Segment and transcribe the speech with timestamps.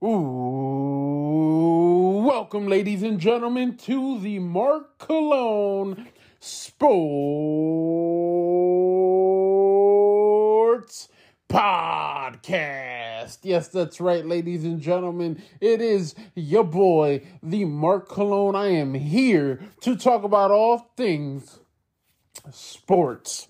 [0.00, 0.12] Ooh,
[2.24, 6.06] welcome, ladies and gentlemen, to the Mark Cologne
[6.38, 7.08] Sports
[11.48, 13.38] Podcast.
[13.42, 15.42] Yes, that's right, ladies and gentlemen.
[15.60, 18.54] It is your boy, the Mark Cologne.
[18.54, 21.58] I am here to talk about all things
[22.52, 23.48] sports.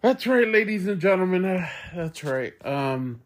[0.00, 1.68] That's right, ladies and gentlemen.
[1.94, 2.54] That's right.
[2.66, 3.20] Um,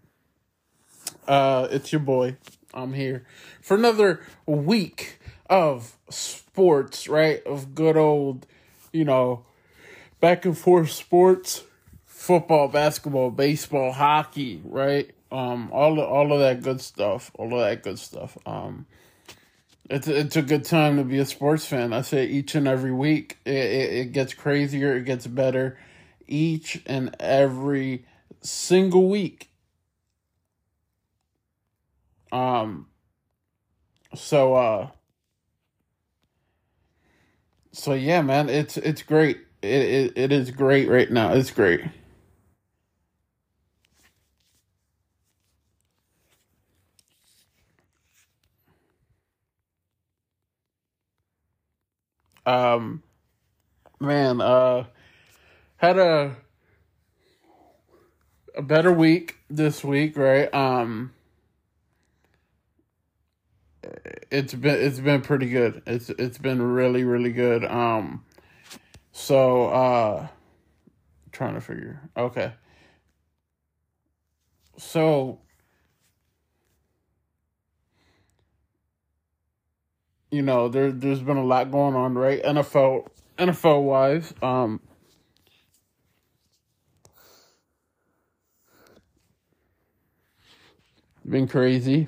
[1.27, 2.37] uh, it's your boy.
[2.75, 3.25] I'm here
[3.63, 7.43] for another week of sports, right?
[7.45, 8.47] Of good old,
[8.93, 9.45] you know,
[10.21, 11.65] back and forth sports,
[12.05, 15.11] football, basketball, baseball, hockey, right?
[15.33, 18.37] Um, all of, all of that good stuff, all of that good stuff.
[18.47, 18.87] Um,
[19.89, 21.93] it's it's a good time to be a sports fan.
[21.93, 25.79] I say each and every week, it, it, it gets crazier, it gets better,
[26.27, 28.05] each and every
[28.43, 29.49] single week
[32.37, 32.87] um
[34.15, 34.89] so uh
[37.73, 39.39] so yeah, man, it's it's great.
[39.63, 41.33] It it, it is great right now.
[41.35, 41.83] It's great.
[52.47, 53.03] Um
[54.01, 54.85] man, uh
[55.79, 56.37] had a
[58.57, 60.53] a better week this week, right?
[60.55, 61.13] Um
[64.31, 65.83] it's been it's been pretty good.
[65.87, 67.65] It's it's been really really good.
[67.65, 68.25] Um,
[69.13, 70.29] so uh,
[71.33, 72.01] trying to figure.
[72.17, 72.53] Okay,
[74.77, 75.41] so
[80.31, 82.43] you know there there's been a lot going on, right?
[82.43, 84.81] NFL NFL wise, um.
[91.29, 92.07] Been crazy.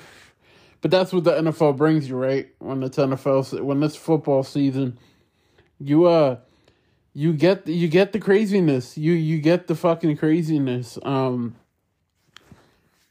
[0.81, 2.49] But that's what the NFL brings you, right?
[2.59, 4.99] When it's NFL, when it's football season,
[5.81, 6.39] you uh,
[7.15, 8.97] you get you get the craziness.
[8.97, 10.99] You you get the fucking craziness.
[11.03, 11.57] Um.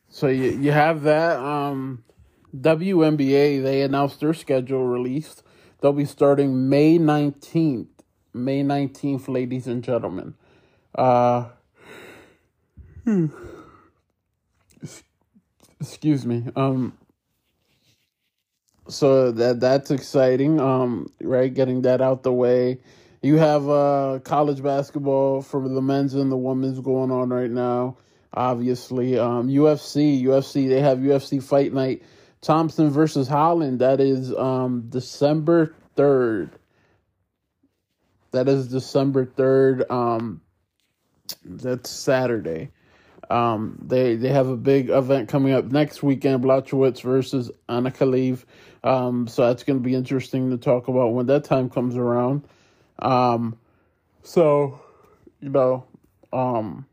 [0.09, 1.37] So you you have that.
[1.37, 2.03] Um,
[2.55, 5.43] WNBA they announced their schedule released.
[5.81, 7.89] They'll be starting May nineteenth.
[8.33, 10.35] May nineteenth, ladies and gentlemen.
[10.95, 11.49] Uh.
[13.03, 13.27] Hmm.
[15.79, 16.45] Excuse me.
[16.55, 16.97] Um
[18.89, 22.79] so that that's exciting um right getting that out the way.
[23.21, 27.97] You have uh college basketball for the men's and the women's going on right now
[28.33, 29.17] obviously.
[29.17, 32.03] Um ufc ufc they have ufc fight night.
[32.41, 36.51] Thompson versus holland that is um december 3rd
[38.31, 40.41] that is december 3rd um
[41.43, 42.71] that's saturday.
[43.29, 48.45] Um, they they have a big event coming up next weekend, Blachowicz versus Ankalaev.
[48.83, 52.43] Um, so that's going to be interesting to talk about when that time comes around.
[52.99, 53.57] Um,
[54.23, 54.79] so,
[55.41, 55.85] you know,
[56.31, 56.85] um,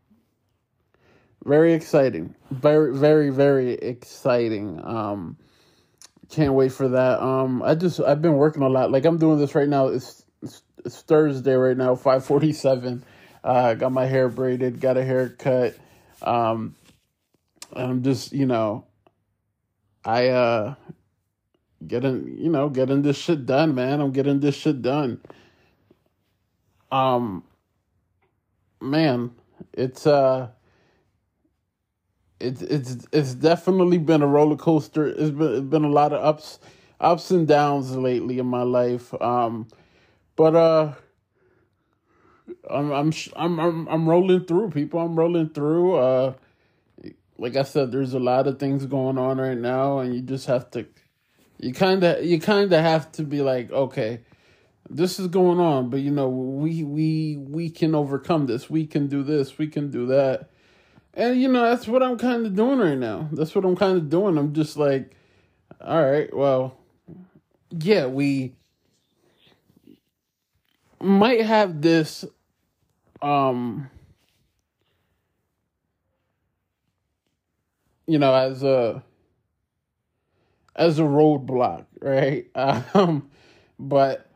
[1.44, 4.81] very exciting, very very very exciting.
[4.83, 5.37] Um,
[6.31, 7.23] can't wait for that.
[7.23, 8.91] Um, I just I've been working a lot.
[8.91, 9.89] Like I'm doing this right now.
[9.89, 13.05] It's it's, it's Thursday right now, five forty seven.
[13.43, 15.77] Uh, got my hair braided, got a haircut.
[16.23, 16.75] Um,
[17.75, 18.87] I'm just, you know,
[20.05, 20.75] I uh
[21.87, 24.00] getting, you know, getting this shit done, man.
[24.00, 25.21] I'm getting this shit done.
[26.93, 27.45] Um,
[28.81, 29.33] man,
[29.72, 30.49] it's uh,
[32.41, 35.06] it's it's it's definitely been a roller coaster.
[35.06, 36.59] It's been it's been a lot of ups
[37.00, 39.15] ups and downs lately in my life.
[39.21, 39.69] Um,
[40.37, 40.93] but uh
[42.71, 45.00] I'm I'm I'm I'm I'm rolling through, people.
[45.00, 45.97] I'm rolling through.
[45.97, 46.34] Uh,
[47.39, 50.47] like I said, there's a lot of things going on right now, and you just
[50.47, 50.87] have to,
[51.65, 54.21] you kind of you kind of have to be like, okay,
[54.91, 58.69] this is going on, but you know, we we we can overcome this.
[58.69, 59.57] We can do this.
[59.57, 60.51] We can do that.
[61.15, 63.31] And you know, that's what I'm kind of doing right now.
[63.33, 64.37] That's what I'm kind of doing.
[64.37, 65.17] I'm just like,
[65.81, 66.77] all right, well,
[67.71, 68.53] yeah, we
[71.00, 72.27] might have this
[73.23, 73.88] um
[78.06, 79.03] you know as a
[80.76, 82.47] as a roadblock right?
[82.94, 83.31] Um
[83.79, 84.31] but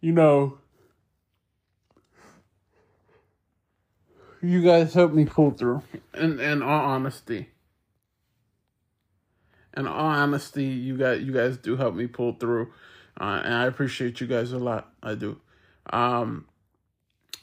[0.00, 0.58] you know
[4.42, 5.82] you guys helped me pull through.
[6.14, 7.48] In in all honesty.
[9.76, 12.72] In all honesty you guys you guys do help me pull through
[13.20, 14.92] uh, and i appreciate you guys a lot.
[15.02, 15.40] I do.
[15.90, 16.46] Um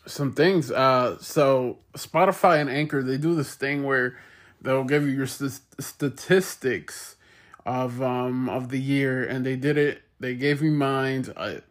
[0.06, 0.70] some things.
[0.72, 4.18] Uh, so Spotify and Anchor they do this thing where
[4.62, 7.16] they'll give you your st- statistics
[7.66, 10.02] of um of the year, and they did it.
[10.20, 11.26] They gave me mine.
[11.38, 11.62] I,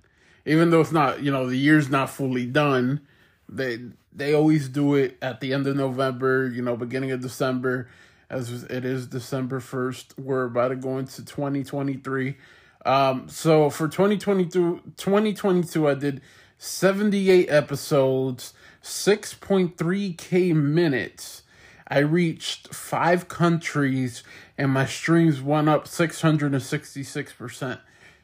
[0.45, 3.01] even though it's not, you know, the year's not fully done.
[3.49, 3.79] They
[4.13, 7.89] they always do it at the end of November, you know, beginning of December,
[8.29, 10.15] as it is December first.
[10.19, 12.37] We're about to go into twenty twenty three.
[12.85, 16.21] Um, so for 2022, 2022, I did
[16.59, 21.43] 78 episodes, 6.3k minutes.
[21.89, 24.23] I reached five countries
[24.59, 27.81] and my streams went up 666%.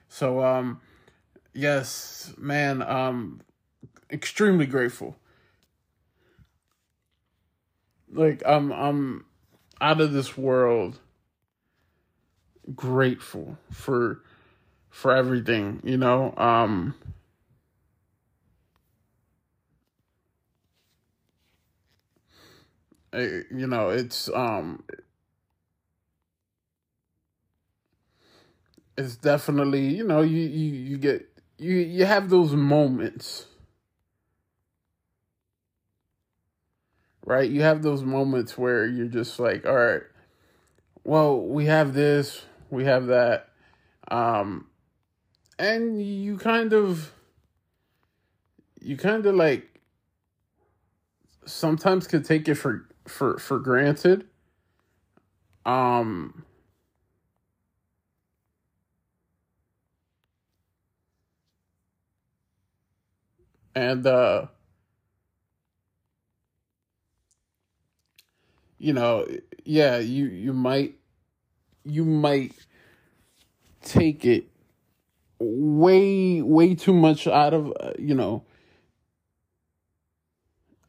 [0.09, 0.81] So, um,
[1.53, 3.41] yes, man, um,
[4.11, 5.17] extremely grateful.
[8.11, 9.25] Like, I'm, I'm
[9.81, 10.99] out of this world
[12.75, 14.23] grateful for,
[14.91, 16.95] for everything, you know, um,
[23.13, 24.83] you know, it's um
[28.99, 33.47] it's definitely, you know, you you you get you you have those moments.
[37.25, 37.49] Right?
[37.49, 40.03] You have those moments where you're just like, all right,
[41.05, 43.51] well, we have this, we have that.
[44.11, 44.67] Um
[45.61, 47.13] and you kind of
[48.81, 49.81] you kind of like
[51.47, 54.27] sometimes could take it for for for granted.
[55.65, 56.45] Um
[63.79, 64.47] and uh
[68.81, 69.27] you know,
[69.65, 70.95] yeah, you you might
[71.85, 72.53] you might
[73.83, 74.49] take it
[75.39, 78.45] way way too much out of uh, you know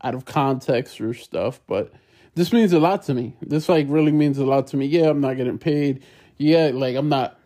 [0.01, 1.94] out of context or stuff but
[2.35, 3.35] this means a lot to me.
[3.42, 4.85] This like really means a lot to me.
[4.85, 6.03] Yeah, I'm not getting paid.
[6.38, 7.38] Yeah, like I'm not.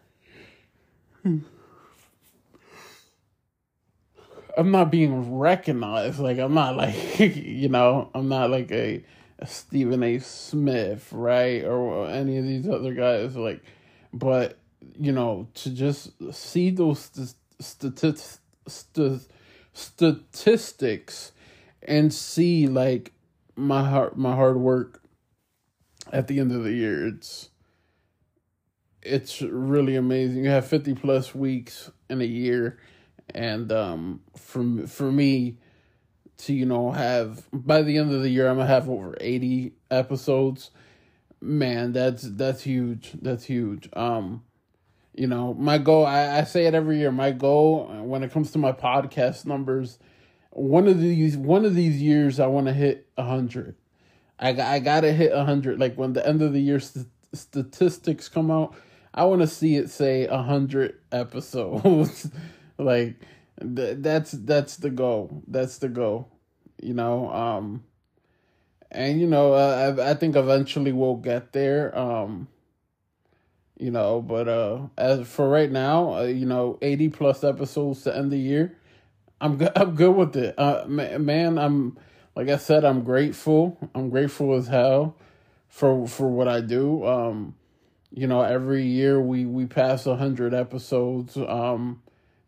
[4.57, 6.19] I'm not being recognized.
[6.19, 9.03] Like I'm not like you know I'm not like a,
[9.39, 10.19] a Stephen A.
[10.19, 13.61] Smith right or any of these other guys like,
[14.13, 14.57] but
[14.99, 18.25] you know to just see those st-
[18.67, 19.27] st-
[19.73, 21.31] statistics
[21.81, 23.11] and see like
[23.55, 25.01] my hard my hard work
[26.11, 27.07] at the end of the year.
[27.07, 27.49] It's
[29.01, 30.43] it's really amazing.
[30.45, 32.79] You have 50 plus weeks in a year
[33.29, 35.57] and um for for me
[36.37, 39.73] to you know have by the end of the year I'm to have over 80
[39.91, 40.71] episodes.
[41.41, 43.11] Man, that's that's huge.
[43.21, 43.89] That's huge.
[43.93, 44.43] Um
[45.15, 47.11] you know, my goal I, I say it every year.
[47.11, 49.99] My goal when it comes to my podcast numbers
[50.55, 53.75] one of these one of these years I want to hit a hundred.
[54.39, 55.79] I I gotta hit a hundred.
[55.79, 58.75] Like when the end of the year st- statistics come out,
[59.13, 62.29] I want to see it say a hundred episodes.
[62.77, 63.15] like
[63.59, 65.43] th- that's that's the goal.
[65.47, 66.29] That's the goal.
[66.81, 67.31] You know.
[67.31, 67.83] Um.
[68.91, 71.97] And you know, uh, I I think eventually we'll get there.
[71.97, 72.47] Um.
[73.79, 78.15] You know, but uh, as for right now, uh, you know, eighty plus episodes to
[78.15, 78.77] end the year
[79.41, 79.71] I'm good.
[79.77, 80.55] I'm good with it.
[80.59, 81.97] Uh, man, I'm
[82.35, 83.77] like I said, I'm grateful.
[83.95, 85.17] I'm grateful as hell
[85.69, 87.05] for for what I do.
[87.07, 87.55] Um,
[88.11, 91.37] you know, every year we we pass a hundred episodes.
[91.37, 92.02] Um,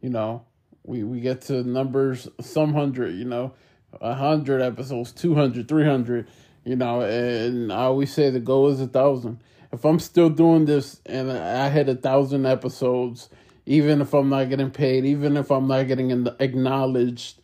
[0.06, 0.46] you know,
[0.84, 3.16] we we get to numbers some hundred.
[3.16, 3.54] You know,
[4.00, 6.28] a hundred episodes, 200, 300,
[6.64, 9.40] You know, and I always say the goal is a thousand.
[9.72, 13.30] If I'm still doing this and I hit a thousand episodes
[13.66, 17.42] even if I'm not getting paid, even if I'm not getting acknowledged,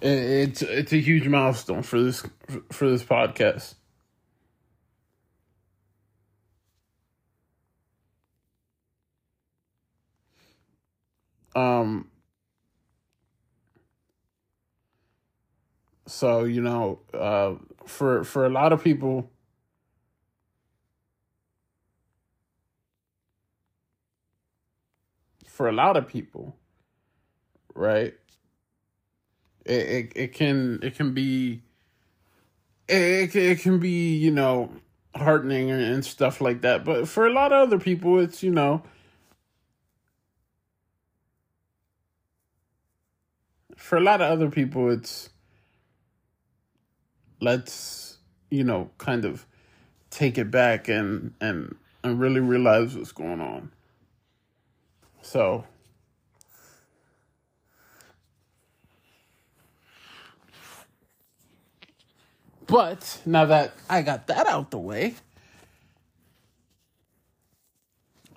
[0.00, 2.22] it's it's a huge milestone for this
[2.70, 3.74] for this podcast.
[11.54, 12.08] Um
[16.06, 17.54] so you know uh
[17.86, 19.30] for for a lot of people
[25.46, 26.56] for a lot of people,
[27.74, 28.14] right?
[29.64, 31.62] It it, it can it can be
[32.88, 34.70] it, it can be you know
[35.14, 38.82] heartening and stuff like that, but for a lot of other people, it's you know.
[43.90, 45.30] For a lot of other people, it's
[47.40, 48.18] let's
[48.48, 49.44] you know kind of
[50.10, 53.72] take it back and and and really realize what's going on.
[55.22, 55.64] So
[62.68, 65.16] But now that I got that out the way,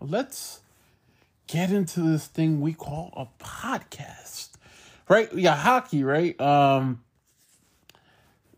[0.02, 0.62] let's
[1.46, 4.53] get into this thing we call a podcast.
[5.10, 5.32] Right?
[5.34, 6.40] Yeah, hockey, right?
[6.40, 7.04] Um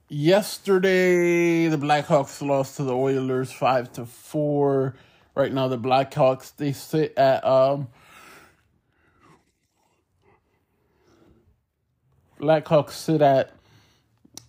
[0.08, 4.96] yesterday the Blackhawks lost to the Oilers 5 to 4.
[5.34, 7.88] Right now the Blackhawks they sit at um
[12.40, 13.52] Blackhawks sit at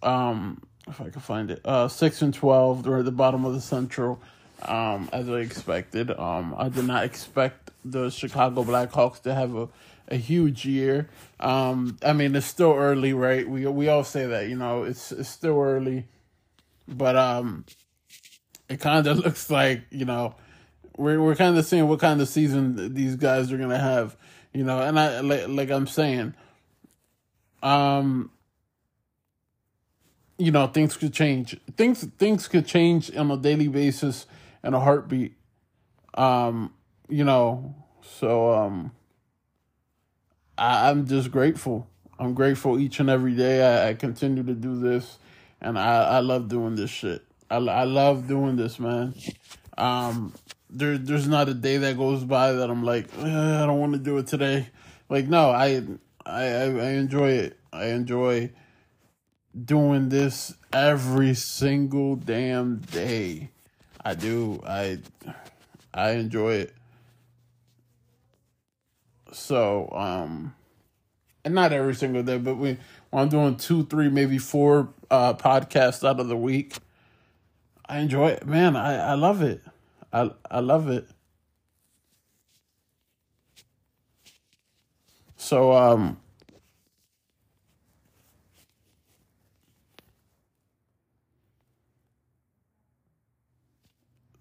[0.02, 2.82] um if I can find it uh six and twelve.
[2.82, 4.20] They're at the bottom of the Central,
[4.62, 6.10] um as I expected.
[6.10, 9.68] Um I did not expect the Chicago Blackhawks to have a
[10.08, 11.08] a huge year.
[11.40, 13.48] Um I mean it's still early, right?
[13.48, 16.06] We we all say that you know it's it's still early,
[16.88, 17.64] but um
[18.68, 20.34] it kind of looks like you know
[20.96, 24.16] we're we're kind of seeing what kind of season these guys are gonna have.
[24.52, 26.34] You know, and I like, like I'm saying
[27.62, 28.30] um
[30.38, 34.26] you know things could change things things could change on a daily basis
[34.62, 35.34] and a heartbeat
[36.14, 36.72] um
[37.08, 38.92] you know so um
[40.58, 41.86] I, i'm just grateful
[42.18, 45.18] i'm grateful each and every day i, I continue to do this
[45.60, 49.14] and i i love doing this shit i, I love doing this man
[49.78, 50.32] um
[50.70, 53.92] there there's not a day that goes by that i'm like eh, i don't want
[53.92, 54.68] to do it today
[55.08, 55.82] like no i
[56.26, 57.58] I, I, I enjoy it.
[57.72, 58.50] I enjoy
[59.64, 63.50] doing this every single damn day.
[64.04, 64.60] I do.
[64.66, 64.98] I
[65.94, 66.74] I enjoy it.
[69.32, 70.54] So, um
[71.44, 72.78] and not every single day, but we
[73.10, 76.76] when I'm doing two, three, maybe four uh podcasts out of the week,
[77.88, 78.46] I enjoy it.
[78.46, 79.62] Man, I, I love it.
[80.12, 81.08] I I love it.
[85.36, 86.18] So um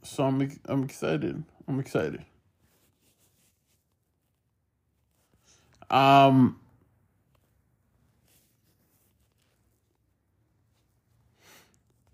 [0.03, 1.43] so I'm I'm excited.
[1.67, 2.25] I'm excited.
[5.89, 6.59] Um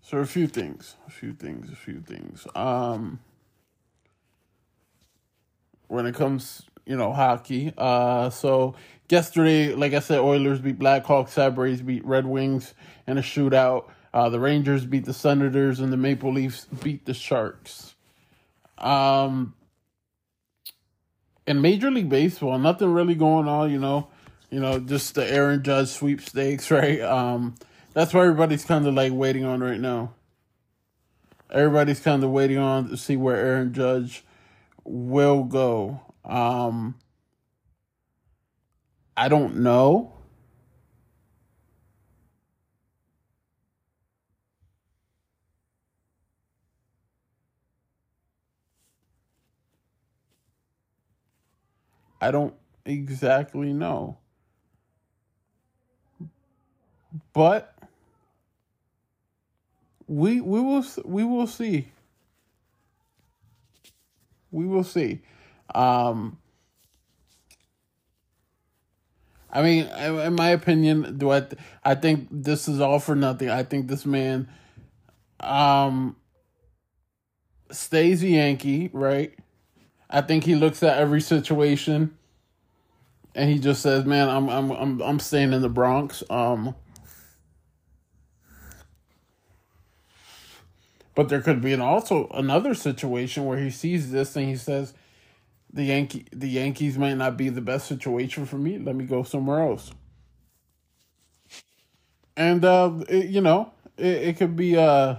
[0.00, 2.46] so a few things, a few things, a few things.
[2.54, 3.20] Um
[5.88, 7.72] when it comes you know, hockey.
[7.76, 8.74] Uh, so
[9.08, 12.74] yesterday, like I said, Oilers beat Blackhawks, Sabres beat Red Wings
[13.06, 13.84] in a shootout.
[14.12, 17.94] Uh, the Rangers beat the Senators, and the Maple Leafs beat the Sharks.
[18.76, 19.54] Um,
[21.46, 23.70] in Major League Baseball, nothing really going on.
[23.70, 24.08] You know,
[24.50, 27.00] you know, just the Aaron Judge sweepstakes, right?
[27.00, 27.54] Um,
[27.92, 30.14] that's what everybody's kind of like waiting on right now.
[31.50, 34.24] Everybody's kind of waiting on to see where Aaron Judge
[34.84, 36.00] will go.
[36.24, 36.94] Um,
[39.16, 40.11] I don't know.
[52.22, 52.54] I don't
[52.86, 54.18] exactly know.
[57.32, 57.74] But
[60.06, 61.88] we we will we will see.
[64.50, 65.22] We will see.
[65.74, 66.38] Um,
[69.50, 71.40] I mean, in my opinion, do I?
[71.40, 73.50] Th- I think this is all for nothing.
[73.50, 74.48] I think this man,
[75.40, 76.16] um,
[77.70, 79.34] stays a Yankee, right?
[80.12, 82.16] I think he looks at every situation,
[83.34, 86.74] and he just says, "Man, I'm I'm I'm I'm staying in the Bronx." Um,
[91.14, 94.94] but there could be an also another situation where he sees this and he says,
[95.72, 98.78] the Yankee the Yankees might not be the best situation for me.
[98.78, 99.92] Let me go somewhere else.
[102.36, 105.16] And uh, it, you know, it, it could be uh,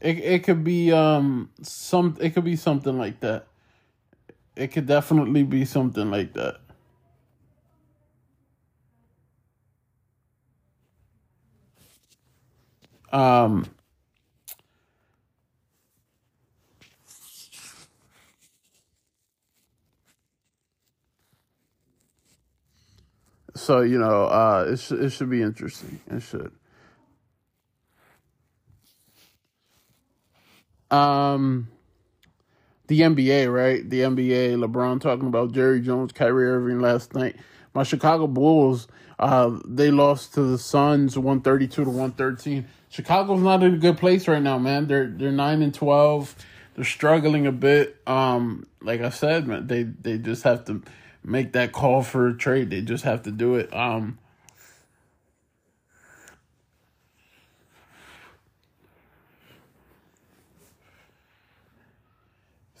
[0.00, 3.47] it it could be um some it could be something like that.
[4.58, 6.58] It could definitely be something like that.
[13.12, 13.66] Um
[23.54, 26.00] So you know, uh, it sh- it should be interesting.
[26.10, 26.52] It should.
[30.90, 31.68] Um,
[32.88, 33.88] the NBA, right?
[33.88, 34.56] The NBA.
[34.56, 37.36] LeBron talking about Jerry Jones, Kyrie Irving last night.
[37.74, 42.66] My Chicago Bulls, uh, they lost to the Suns, one thirty two to one thirteen.
[42.88, 44.88] Chicago's not in a good place right now, man.
[44.88, 46.34] They're they're nine and twelve.
[46.74, 48.00] They're struggling a bit.
[48.06, 50.82] Um, like I said, man, they they just have to
[51.22, 52.70] make that call for a trade.
[52.70, 53.74] They just have to do it.
[53.74, 54.18] Um,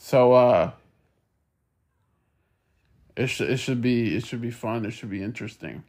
[0.08, 0.70] so uh,
[3.14, 4.86] it should it should be it should be fun.
[4.86, 5.84] It should be interesting.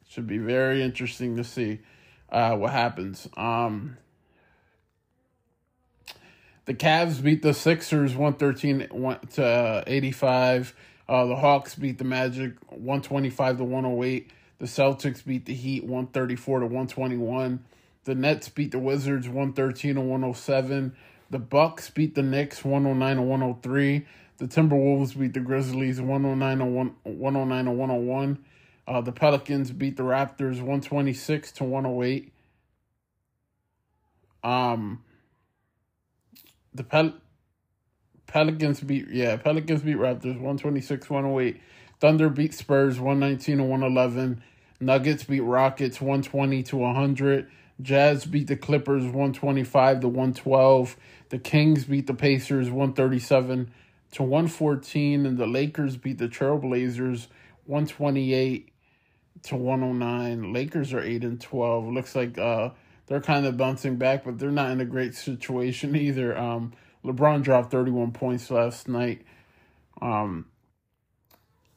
[0.00, 1.80] It should be very interesting to see
[2.32, 3.28] uh, what happens.
[3.36, 3.98] Um,
[6.64, 8.88] the Cavs beat the Sixers 113
[9.32, 10.74] to 85.
[11.06, 14.30] Uh, the Hawks beat the Magic 125 to 108.
[14.58, 17.62] The Celtics beat the Heat 134 to 121.
[18.04, 20.94] The Nets beat the Wizards 113 to 107.
[21.30, 24.06] The Bucks beat the Knicks 109 to 103.
[24.38, 26.64] The Timberwolves beat the Grizzlies 109 to
[27.04, 28.44] 109 to 101.
[28.88, 32.32] Uh, the Pelicans beat the Raptors 126 to 108.
[34.42, 35.04] Um,
[36.74, 37.14] the Pel-
[38.26, 41.60] Pelicans beat yeah Pelicans beat Raptors 126 108.
[42.00, 44.42] Thunder beat Spurs 119 to 111.
[44.80, 47.50] Nuggets beat Rockets 120 to 100.
[47.82, 50.96] Jazz beat the Clippers 125 to 112.
[51.28, 53.70] The Kings beat the Pacers 137
[54.12, 57.28] to 114 and the Lakers beat the Trailblazers
[57.66, 58.72] 128
[59.44, 60.52] to 109.
[60.52, 61.86] Lakers are 8 and 12.
[61.88, 62.70] Looks like uh
[63.06, 66.36] they're kind of bouncing back, but they're not in a great situation either.
[66.36, 66.72] Um
[67.04, 69.22] LeBron dropped 31 points last night.
[70.02, 70.46] Um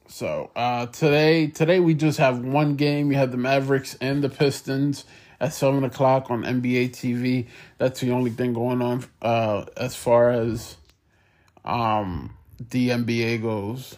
[0.06, 3.12] so uh today today we just have one game.
[3.12, 5.04] You have the Mavericks and the Pistons
[5.40, 7.46] at seven o'clock on NBA TV.
[7.78, 10.76] That's the only thing going on uh, as far as
[11.64, 13.96] um, the NBA goes.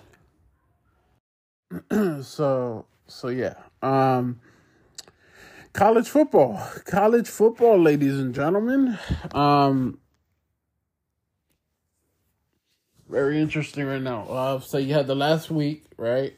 [2.25, 3.55] so so yeah.
[3.83, 4.41] Um,
[5.73, 8.99] college football, college football, ladies and gentlemen.
[9.33, 9.99] Um,
[13.09, 14.27] very interesting right now.
[14.29, 16.35] Uh, so you had the last week, right?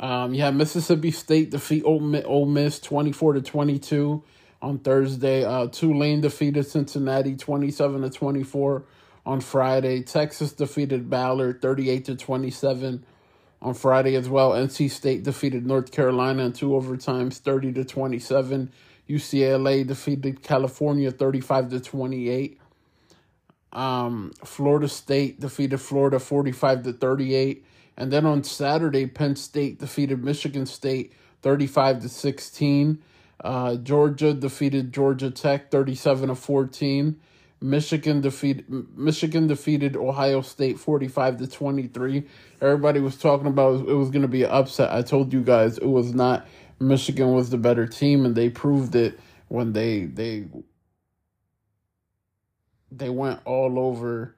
[0.00, 4.22] Um, you Mississippi State defeat Ole Miss twenty four to twenty two
[4.62, 5.44] on Thursday.
[5.44, 8.84] Uh, Tulane defeated Cincinnati twenty seven to twenty four
[9.26, 10.02] on Friday.
[10.02, 13.04] Texas defeated Baylor thirty eight to twenty seven
[13.62, 14.52] on Friday as well.
[14.52, 18.72] NC State defeated North Carolina in two overtimes thirty to twenty seven.
[19.08, 22.60] UCLA defeated California thirty five to twenty eight.
[23.72, 27.64] Um, Florida State defeated Florida forty five to thirty eight.
[27.96, 33.02] And then on Saturday, Penn State defeated Michigan State 35 to 16.
[33.42, 37.20] Uh, Georgia defeated Georgia Tech 37 to 14.
[37.60, 38.64] Michigan defeated
[38.96, 42.24] Michigan defeated Ohio State 45 to 23.
[42.60, 44.92] Everybody was talking about it was going to be an upset.
[44.92, 46.46] I told you guys it was not.
[46.80, 50.46] Michigan was the better team and they proved it when they they
[52.90, 54.34] they went all over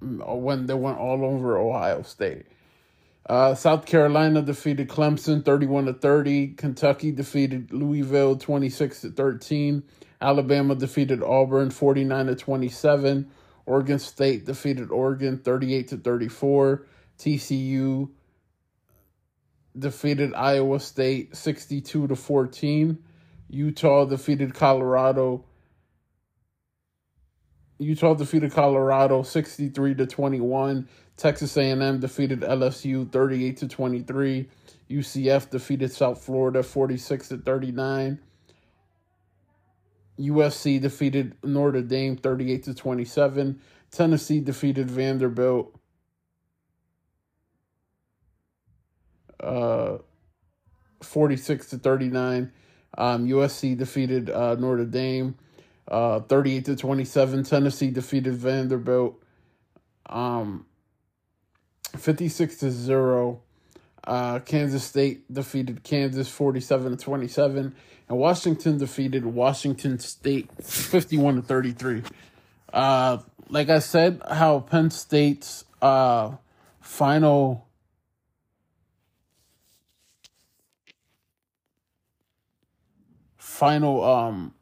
[0.00, 2.46] when they went all over Ohio State.
[3.28, 6.54] Uh, South Carolina defeated Clemson 31 to 30.
[6.54, 9.82] Kentucky defeated Louisville 26 to 13.
[10.20, 13.30] Alabama defeated Auburn 49 to 27.
[13.66, 16.86] Oregon State defeated Oregon 38 to 34.
[17.18, 18.10] TCU
[19.78, 22.98] defeated Iowa State 62 to 14.
[23.48, 25.44] Utah defeated Colorado
[27.80, 30.86] Utah defeated Colorado 63 to 21.
[31.16, 34.48] Texas A&M defeated LSU 38 to 23.
[34.90, 38.18] UCF defeated South Florida 46 to 39.
[40.18, 43.60] USC defeated Notre Dame 38 to 27.
[43.90, 45.74] Tennessee defeated Vanderbilt
[49.42, 49.96] uh
[51.02, 52.52] 46 to 39.
[52.98, 55.34] Um, USC defeated uh, Notre Dame
[55.90, 57.44] uh, 38 to 27.
[57.44, 59.20] Tennessee defeated Vanderbilt.
[60.06, 60.66] Um,
[61.96, 63.42] 56 to 0.
[64.04, 67.74] Uh, Kansas State defeated Kansas 47 to 27.
[68.08, 72.02] And Washington defeated Washington State 51 to 33.
[72.72, 76.36] Uh, like I said, how Penn State's uh,
[76.80, 77.66] final
[83.60, 84.54] final um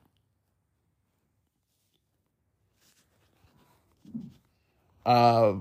[5.09, 5.55] uh,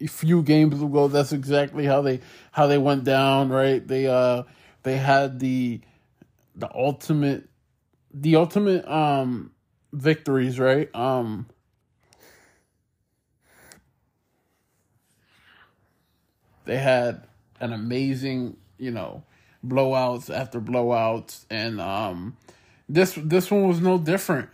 [0.00, 1.08] a few games ago.
[1.08, 2.20] That's exactly how they
[2.52, 3.50] how they went down.
[3.50, 3.86] Right?
[3.86, 4.42] They uh
[4.82, 5.80] they had the
[6.56, 7.48] the ultimate
[8.12, 9.52] the ultimate um
[9.92, 10.58] victories.
[10.58, 10.94] Right?
[10.94, 11.46] Um.
[16.64, 17.26] They had
[17.58, 19.24] an amazing, you know,
[19.66, 22.36] blowouts after blowouts, and um,
[22.88, 24.50] this this one was no different.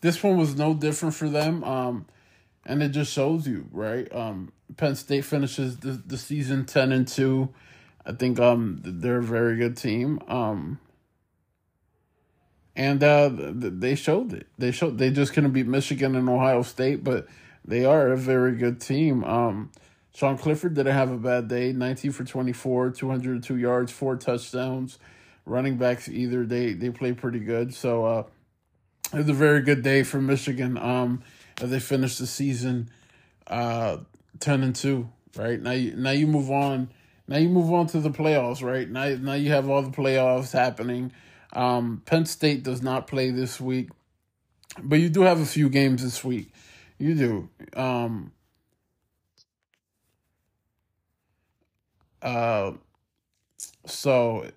[0.00, 1.62] This one was no different for them.
[1.62, 2.06] Um,
[2.66, 4.12] and it just shows you, right?
[4.14, 7.50] Um, Penn State finishes the, the season ten and two.
[8.04, 10.20] I think um they're a very good team.
[10.28, 10.80] Um,
[12.76, 14.48] and uh, they showed it.
[14.58, 17.26] They showed they just couldn't beat Michigan and Ohio State, but
[17.66, 19.24] They are a very good team.
[19.24, 19.72] Um,
[20.14, 21.72] Sean Clifford didn't have a bad day.
[21.72, 24.98] 19 for 24, 202 yards, four touchdowns.
[25.44, 27.74] Running backs either they they play pretty good.
[27.74, 28.24] So uh,
[29.12, 30.76] it was a very good day for Michigan.
[30.78, 31.22] Um,
[31.56, 32.90] they finished the season,
[33.46, 33.98] uh,
[34.40, 35.08] ten and two.
[35.36, 36.90] Right now, you, now you move on.
[37.28, 38.62] Now you move on to the playoffs.
[38.62, 41.12] Right now, now you have all the playoffs happening.
[41.52, 43.90] Um, Penn State does not play this week,
[44.82, 46.52] but you do have a few games this week.
[46.98, 47.48] You do.
[47.74, 48.32] Um,
[52.22, 52.72] uh,
[53.86, 54.50] so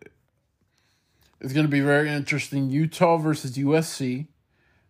[1.42, 2.70] it's going to be very interesting.
[2.70, 4.28] Utah versus USC.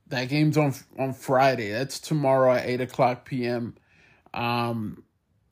[0.10, 1.72] That game's on on Friday.
[1.72, 3.76] That's tomorrow at eight o'clock p.m.
[4.34, 5.04] Um,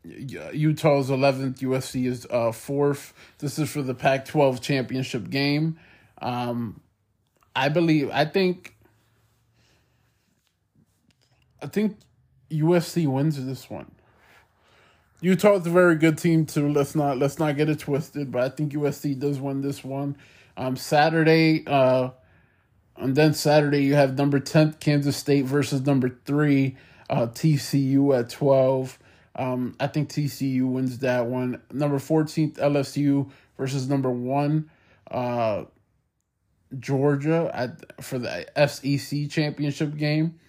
[0.04, 1.60] Utah's eleventh.
[1.60, 3.14] USC is uh fourth.
[3.40, 5.80] This is for the Pac-12 championship game.
[6.22, 6.82] Um,
[7.56, 8.10] I believe.
[8.12, 8.76] I think.
[11.62, 11.98] I think
[12.52, 13.92] USC wins this one.
[15.22, 16.72] Utah's a very good team too.
[16.72, 20.18] Let's not let's not get it twisted, but I think USC does win this one.
[20.56, 22.10] Um, Saturday, uh,
[22.98, 26.78] and then Saturday you have number tenth Kansas State versus number three
[27.10, 28.98] uh, TCU at twelve.
[29.36, 31.62] Um, I think TCU wins that one.
[31.72, 34.70] Number fourteenth LSU versus number one
[35.12, 35.66] uh,
[36.80, 40.40] Georgia at for the SEC championship game.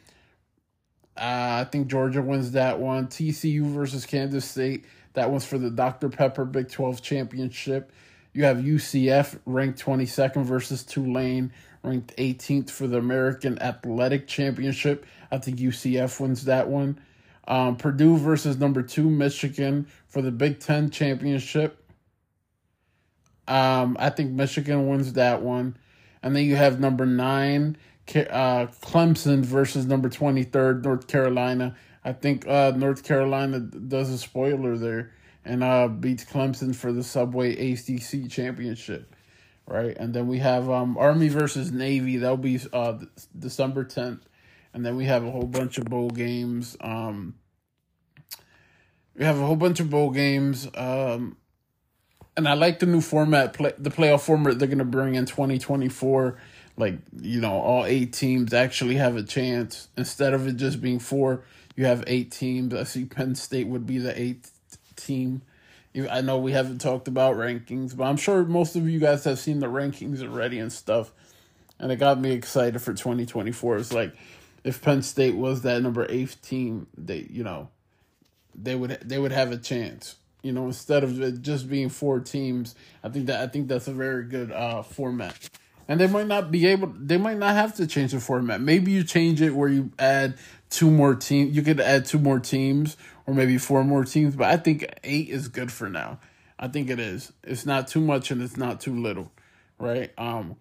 [1.16, 3.08] Uh, I think Georgia wins that one.
[3.08, 4.84] TCU versus Kansas State.
[5.14, 6.08] That one's for the Dr.
[6.08, 7.90] Pepper Big 12 championship.
[8.32, 15.06] You have UCF ranked 22nd versus Tulane, ranked 18th for the American Athletic Championship.
[15.30, 17.00] I think UCF wins that one.
[17.46, 21.82] Um, Purdue versus number two Michigan for the Big Ten championship.
[23.46, 25.76] Um, I think Michigan wins that one.
[26.22, 27.76] And then you have number nine
[28.08, 31.76] uh, Clemson versus number 23rd, North Carolina.
[32.04, 35.12] I think uh, North Carolina does a spoiler there
[35.44, 39.14] and uh, beats Clemson for the Subway ACC championship,
[39.68, 39.96] right?
[39.96, 42.16] And then we have um, Army versus Navy.
[42.16, 42.98] That'll be uh,
[43.38, 44.20] December 10th.
[44.74, 46.76] And then we have a whole bunch of bowl games.
[46.80, 47.34] Um,
[49.14, 50.68] we have a whole bunch of bowl games.
[50.74, 51.36] Um,
[52.36, 55.26] and I like the new format, play, the playoff format they're going to bring in
[55.26, 56.38] 2024
[56.78, 60.98] like you know all eight teams actually have a chance instead of it just being
[60.98, 61.42] four
[61.76, 64.52] you have eight teams i see penn state would be the eighth
[64.96, 65.42] team
[66.10, 69.38] i know we haven't talked about rankings but i'm sure most of you guys have
[69.38, 71.12] seen the rankings already and stuff.
[71.80, 74.12] And it got me excited for 2024 it's like
[74.64, 77.68] if penn state was that number eight team they you know
[78.54, 80.16] they would they would have a chance.
[80.42, 83.92] You know instead of just being four teams i think that i think that's a
[83.92, 85.36] very good uh format.
[85.90, 88.60] And they might not be able they might not have to change the format.
[88.60, 90.36] Maybe you change it where you add
[90.70, 92.96] two more teams you could add two more teams
[93.28, 96.18] or maybe four more teams but i think eight is good for now
[96.58, 99.30] i think it is it's not too much and it's not too little
[99.78, 100.56] right um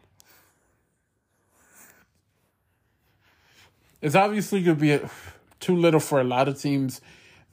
[4.02, 5.10] it's obviously gonna be a,
[5.62, 7.00] too little for a lot of teams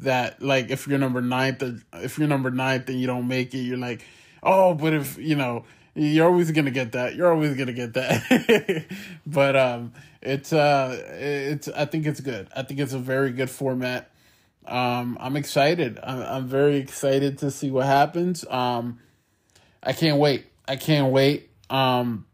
[0.00, 1.62] that like if you're number ninth
[1.94, 4.04] if you're number ninth and you don't make it you're like
[4.42, 7.14] oh but if you know you're always gonna get that.
[7.14, 8.84] You're always gonna get that.
[9.26, 12.48] but um, it's uh, it's I think it's good.
[12.54, 14.10] I think it's a very good format.
[14.66, 15.98] Um, I'm excited.
[16.02, 18.44] I'm I'm very excited to see what happens.
[18.48, 19.00] Um,
[19.82, 20.46] I can't wait.
[20.66, 21.50] I can't wait.
[21.70, 22.26] Um.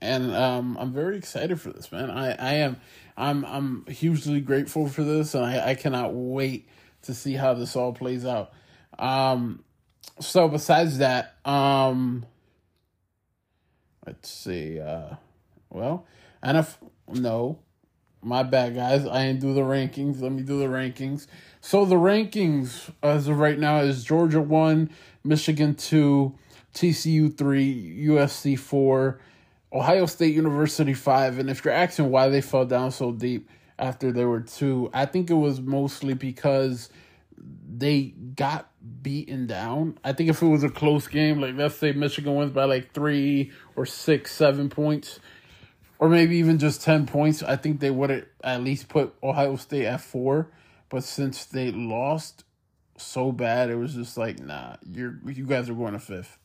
[0.00, 2.10] And um, I'm very excited for this, man.
[2.10, 2.76] I, I am
[3.16, 6.68] I'm I'm hugely grateful for this, and I, I cannot wait
[7.02, 8.52] to see how this all plays out.
[8.98, 9.64] Um,
[10.20, 12.26] so besides that, um,
[14.06, 14.80] let's see.
[14.80, 15.16] Uh,
[15.76, 16.06] well,
[16.42, 16.78] and if
[17.12, 17.58] no,
[18.22, 19.06] my bad, guys.
[19.06, 20.20] I didn't do the rankings.
[20.20, 21.26] Let me do the rankings.
[21.60, 24.90] So the rankings as of right now is Georgia one,
[25.22, 26.34] Michigan two,
[26.74, 29.20] TCU three, USC four.
[29.72, 34.10] Ohio State University five, and if you're asking why they fell down so deep after
[34.10, 36.88] there were two, I think it was mostly because
[37.68, 38.70] they got
[39.02, 39.98] beaten down.
[40.04, 42.92] I think if it was a close game, like let's say Michigan wins by like
[42.92, 45.20] three or six, seven points,
[45.98, 49.56] or maybe even just ten points, I think they would have at least put Ohio
[49.56, 50.48] State at four.
[50.88, 52.44] But since they lost
[52.96, 56.38] so bad, it was just like, nah, you're you guys are going to fifth.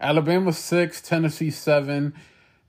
[0.00, 2.14] Alabama six, Tennessee seven.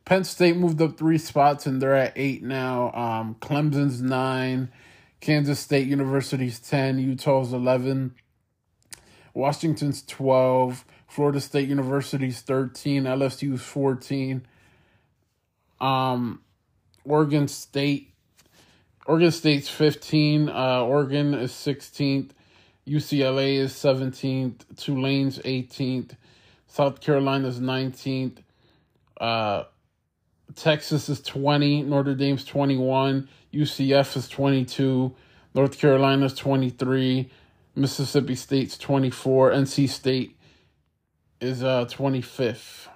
[0.05, 2.93] Penn State moved up three spots and they're at eight now.
[2.93, 4.71] Um, Clemson's nine,
[5.19, 8.15] Kansas State University's ten, Utah's eleven,
[9.33, 14.47] Washington's twelve, Florida State University's thirteen, LSU's fourteen.
[15.79, 16.41] Um,
[17.05, 18.13] Oregon State.
[19.05, 20.49] Oregon State's 15.
[20.49, 22.31] Uh, Oregon is 16th.
[22.87, 24.61] UCLA is 17th.
[24.77, 26.15] Tulane's 18th.
[26.67, 28.37] South Carolina's 19th.
[29.19, 29.63] Uh,
[30.55, 31.83] Texas is 20.
[31.83, 33.27] Notre Dame's 21.
[33.53, 35.15] UCF is 22.
[35.53, 37.29] North Carolina's 23.
[37.75, 39.51] Mississippi State's 24.
[39.51, 40.37] NC State
[41.39, 42.87] is uh 25th.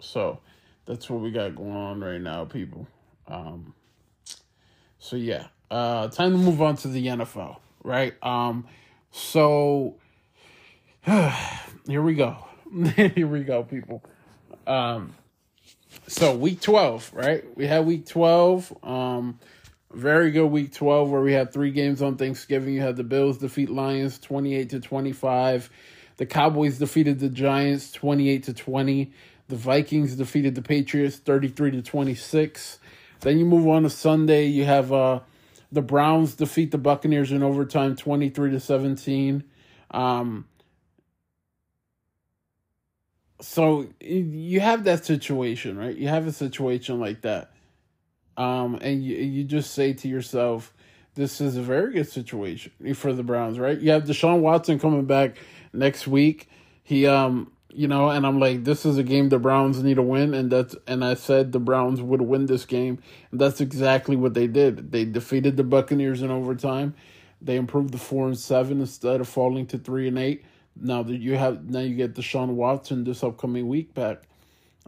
[0.00, 0.40] So
[0.88, 2.88] that's what we got going on right now, people.
[3.28, 3.74] Um
[4.98, 5.48] so yeah.
[5.70, 8.14] Uh time to move on to the NFL, right?
[8.22, 8.66] Um
[9.10, 9.96] so
[11.04, 12.38] here we go.
[12.96, 14.02] here we go, people.
[14.66, 15.14] Um
[16.06, 17.44] so week 12, right?
[17.54, 18.82] We had week 12.
[18.82, 19.38] Um
[19.92, 22.74] very good week 12 where we had three games on Thanksgiving.
[22.74, 25.70] You had the Bills defeat Lions 28 to 25.
[26.16, 29.12] The Cowboys defeated the Giants 28 to 20.
[29.48, 32.78] The Vikings defeated the Patriots 33 to 26.
[33.20, 35.20] Then you move on to Sunday, you have uh
[35.72, 39.44] the Browns defeat the Buccaneers in overtime 23 to 17.
[39.90, 40.46] Um
[43.40, 45.96] so you have that situation, right?
[45.96, 47.52] You have a situation like that
[48.38, 50.72] um, and you, you just say to yourself,
[51.14, 53.78] this is a very good situation for the Browns, right?
[53.78, 55.38] You have Deshaun Watson coming back
[55.72, 56.48] next week.
[56.84, 60.02] He, um, you know, and I'm like, this is a game the Browns need to
[60.02, 62.98] win, and that's, and I said the Browns would win this game,
[63.30, 64.90] and that's exactly what they did.
[64.90, 66.94] They defeated the Buccaneers in overtime.
[67.42, 70.44] They improved the four and seven instead of falling to three and eight.
[70.80, 74.22] Now that you have, now you get Deshaun Watson this upcoming week back.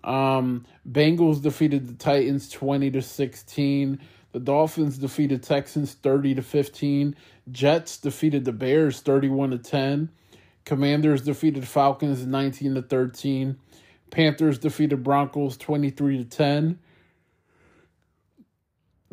[0.03, 4.01] Um, Bengals defeated the Titans 20 to 16.
[4.33, 7.17] The Dolphins defeated Texans 30 to 15.
[7.51, 10.11] Jets defeated the Bears 31 to 10.
[10.71, 13.59] Commanders defeated Falcons 19 to 13.
[14.13, 16.79] Panthers defeated Broncos 23 to 10.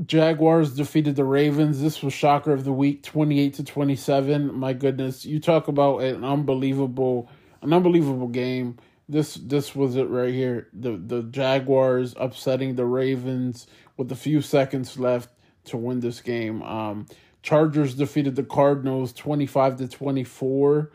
[0.06, 1.82] Jaguars defeated the Ravens.
[1.82, 4.54] This was shocker of the week, 28 to 27.
[4.54, 7.28] My goodness, you talk about an unbelievable
[7.64, 8.78] an unbelievable game
[9.10, 10.68] this this was it right here.
[10.74, 13.66] The the Jaguars upsetting the Ravens
[13.98, 15.30] with a few seconds left
[15.66, 16.62] to win this game.
[16.62, 17.08] Um,
[17.42, 20.92] Chargers defeated the Cardinals 25 to 24.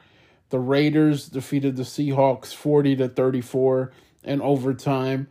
[0.52, 3.90] The Raiders defeated the Seahawks 40 to 34
[4.22, 5.28] in overtime.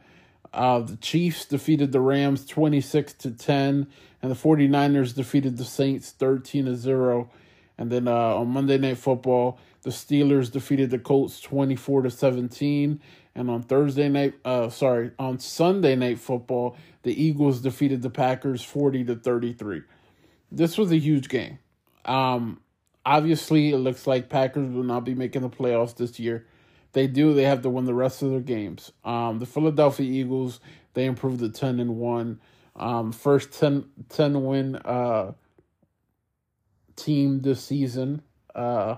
[0.52, 3.86] Uh, the Chiefs defeated the Rams 26 to 10
[4.24, 7.30] and the 49ers defeated the Saints 13 to 0.
[7.78, 13.00] And then uh, on Monday Night Football, the Steelers defeated the Colts 24 to 17.
[13.36, 18.64] And on Thursday night, uh, sorry, on Sunday Night Football, the Eagles defeated the Packers
[18.64, 19.84] 40 to 33.
[20.52, 21.60] This was a huge game.
[22.06, 22.60] Um,
[23.06, 26.46] obviously, it looks like Packers will not be making the playoffs this year.
[26.94, 27.34] They do.
[27.34, 28.92] They have to win the rest of their games.
[29.06, 30.60] Um, the Philadelphia Eagles
[30.94, 32.40] they improved to ten and one.
[32.76, 35.34] Um, first 10, 10 win uh,
[36.96, 38.22] team this season.
[38.56, 38.96] Uh,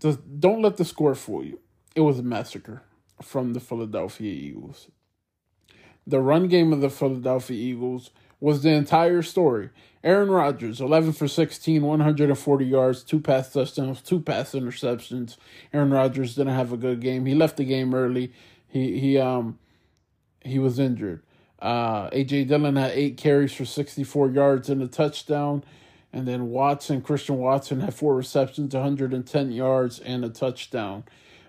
[0.00, 1.58] just don't let the score fool you.
[1.94, 2.82] It was a massacre
[3.22, 4.88] from the Philadelphia Eagles.
[6.06, 9.70] The run game of the Philadelphia Eagles was the entire story.
[10.04, 15.36] Aaron Rodgers, 11 for 16, 140 yards, two pass touchdowns, two pass interceptions.
[15.72, 17.26] Aaron Rodgers didn't have a good game.
[17.26, 18.32] He left the game early.
[18.68, 19.58] He he um
[20.40, 21.22] he was injured.
[21.58, 25.64] Uh, AJ Dillon had eight carries for 64 yards and a touchdown.
[26.12, 31.04] And then Watson, Christian Watson, had four receptions, 110 yards, and a touchdown.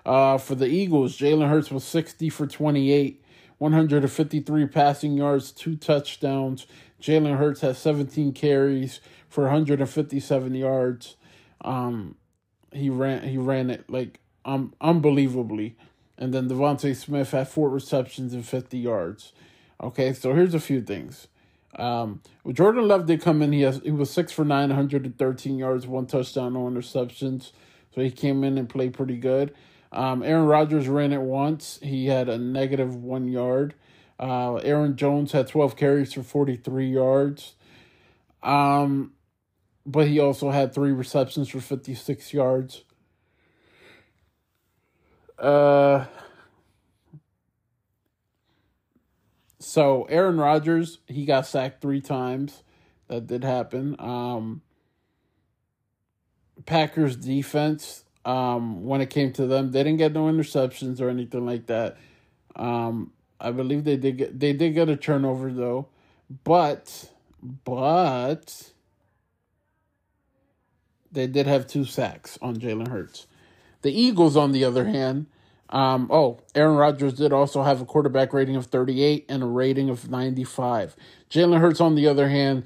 [0.05, 3.23] Uh, for the Eagles, Jalen Hurts was 60 for 28,
[3.59, 6.65] 153 passing yards, two touchdowns.
[7.01, 11.15] Jalen Hurts has 17 carries for 157 yards.
[11.61, 12.15] Um,
[12.71, 15.77] he ran he ran it like um unbelievably.
[16.17, 19.31] And then DeVonta Smith had four receptions and 50 yards.
[19.81, 21.27] Okay, so here's a few things.
[21.75, 23.53] Um, Jordan Love did come in.
[23.53, 27.51] He has he was six for nine, 113 yards, one touchdown, no interceptions.
[27.95, 29.53] So he came in and played pretty good.
[29.91, 31.79] Um, Aaron Rodgers ran it once.
[31.81, 33.73] He had a negative one yard.
[34.19, 37.55] Uh, Aaron Jones had 12 carries for 43 yards.
[38.43, 39.13] Um,
[39.85, 42.83] but he also had three receptions for 56 yards.
[45.37, 46.05] Uh,
[49.59, 52.63] so Aaron Rodgers, he got sacked three times.
[53.07, 53.95] That did happen.
[53.99, 54.61] Um,
[56.65, 61.45] Packers defense, um, when it came to them, they didn't get no interceptions or anything
[61.45, 61.97] like that.
[62.55, 65.87] Um, I believe they did get they did get a turnover though,
[66.43, 67.11] but
[67.65, 68.71] but
[71.11, 73.27] they did have two sacks on Jalen Hurts.
[73.81, 75.27] The Eagles, on the other hand,
[75.69, 79.89] Um, oh, Aaron Rodgers did also have a quarterback rating of 38 and a rating
[79.89, 80.95] of 95.
[81.29, 82.63] Jalen Hurts, on the other hand,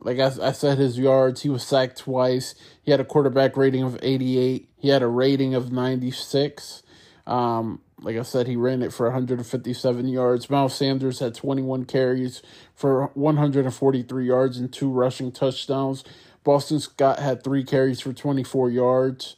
[0.00, 2.54] like I, I said, his yards, he was sacked twice.
[2.82, 4.68] He had a quarterback rating of 88.
[4.76, 6.82] He had a rating of 96.
[7.26, 10.50] Um, like I said, he ran it for 157 yards.
[10.50, 12.42] Miles Sanders had 21 carries
[12.74, 16.04] for 143 yards and two rushing touchdowns.
[16.44, 19.36] Boston Scott had three carries for 24 yards.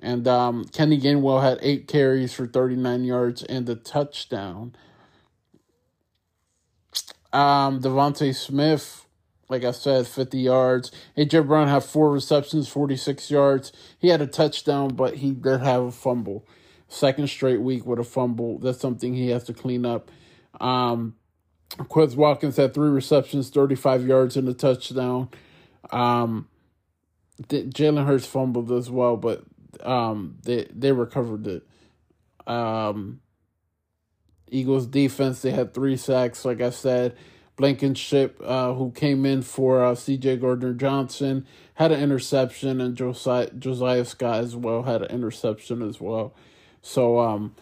[0.00, 4.74] And um, Kenny Gainwell had eight carries for 39 yards and a touchdown.
[7.32, 9.06] Um, DeVonta Smith,
[9.50, 10.92] like I said, 50 yards.
[11.18, 13.72] AJ Brown had four receptions, 46 yards.
[13.98, 16.46] He had a touchdown, but he did have a fumble.
[16.88, 18.58] Second straight week with a fumble.
[18.58, 20.10] That's something he has to clean up.
[20.60, 21.16] Um,
[21.76, 25.28] Quez Watkins had three receptions, 35 yards, and a touchdown.
[25.90, 26.48] Um,
[27.48, 29.44] Jalen Hurts fumbled as well, but
[29.82, 31.66] um, they they recovered it.
[32.46, 33.20] Um,
[34.50, 36.44] Eagles defense they had three sacks.
[36.44, 37.16] Like I said,
[37.56, 40.38] Blankenship, uh, who came in for uh, C.J.
[40.38, 46.00] Gardner Johnson, had an interception, and Josiah Josiah Scott as well had an interception as
[46.00, 46.34] well.
[46.82, 47.54] So um,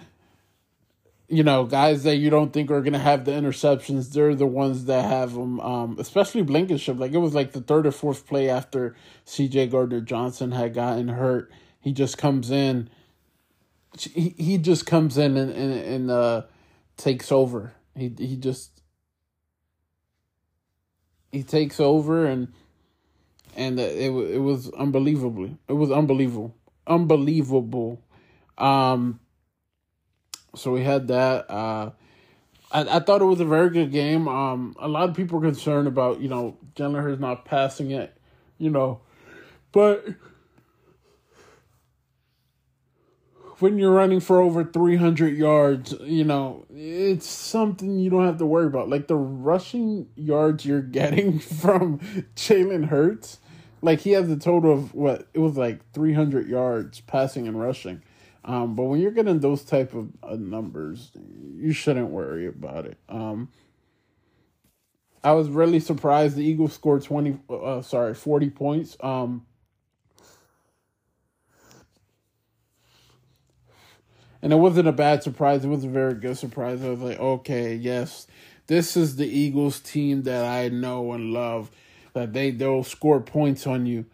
[1.28, 4.46] you know, guys that you don't think are going to have the interceptions, they're the
[4.46, 6.98] ones that have them, um, especially Blankenship.
[6.98, 8.96] Like, it was like the third or fourth play after
[9.26, 11.52] CJ Gardner Johnson had gotten hurt.
[11.80, 12.88] He just comes in.
[13.98, 16.42] He, he just comes in and, and, and uh,
[16.96, 17.74] takes over.
[17.94, 18.77] He, he just.
[21.32, 22.52] He takes over and
[23.56, 26.54] and it it was unbelievably it was unbelievable
[26.86, 28.00] unbelievable
[28.56, 29.20] um
[30.58, 31.50] so we had that.
[31.50, 31.90] Uh,
[32.70, 34.28] I, I thought it was a very good game.
[34.28, 38.16] Um, a lot of people are concerned about you know Jalen Hurts not passing it,
[38.58, 39.00] you know,
[39.72, 40.04] but
[43.60, 48.46] when you're running for over 300 yards, you know, it's something you don't have to
[48.46, 48.88] worry about.
[48.88, 51.98] Like the rushing yards you're getting from
[52.36, 53.38] Jalen Hurts,
[53.82, 58.02] like he has a total of what it was like 300 yards passing and rushing.
[58.44, 61.10] Um, but when you're getting those type of uh, numbers,
[61.56, 62.96] you shouldn't worry about it.
[63.08, 63.50] Um,
[65.22, 68.96] I was really surprised the Eagles scored 20 uh, sorry, 40 points.
[69.00, 69.44] Um,
[74.42, 75.64] and it wasn't a bad surprise.
[75.64, 76.82] It was a very good surprise.
[76.82, 78.26] I was like, okay, yes,
[78.66, 81.70] this is the Eagles team that I know and love.
[82.14, 84.06] That they they'll score points on you.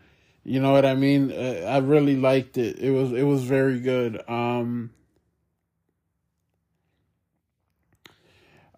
[0.44, 1.32] You know what I mean?
[1.32, 2.78] Uh, I really liked it.
[2.78, 4.22] It was it was very good.
[4.28, 4.90] Um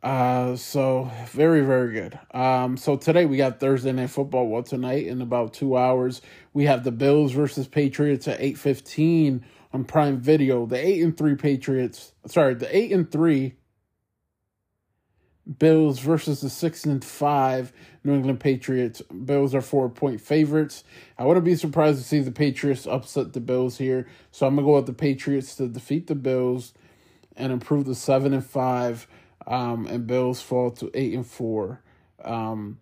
[0.02, 2.16] Uh, so very, very good.
[2.32, 4.46] Um, so today we got Thursday night football.
[4.46, 9.44] Well, tonight in about two hours we have the Bills versus Patriots at eight fifteen
[9.76, 10.64] on Prime Video.
[10.66, 13.56] The eight and three Patriots, sorry, the eight and three
[15.58, 19.02] Bills versus the six and five New England Patriots.
[19.02, 20.82] Bills are four point favorites.
[21.18, 24.08] I wouldn't be surprised to see the Patriots upset the Bills here.
[24.32, 26.72] So I'm gonna go with the Patriots to defeat the Bills
[27.36, 29.06] and improve the seven and five.
[29.46, 31.82] Um, and Bills fall to eight and four.
[32.24, 32.80] Um,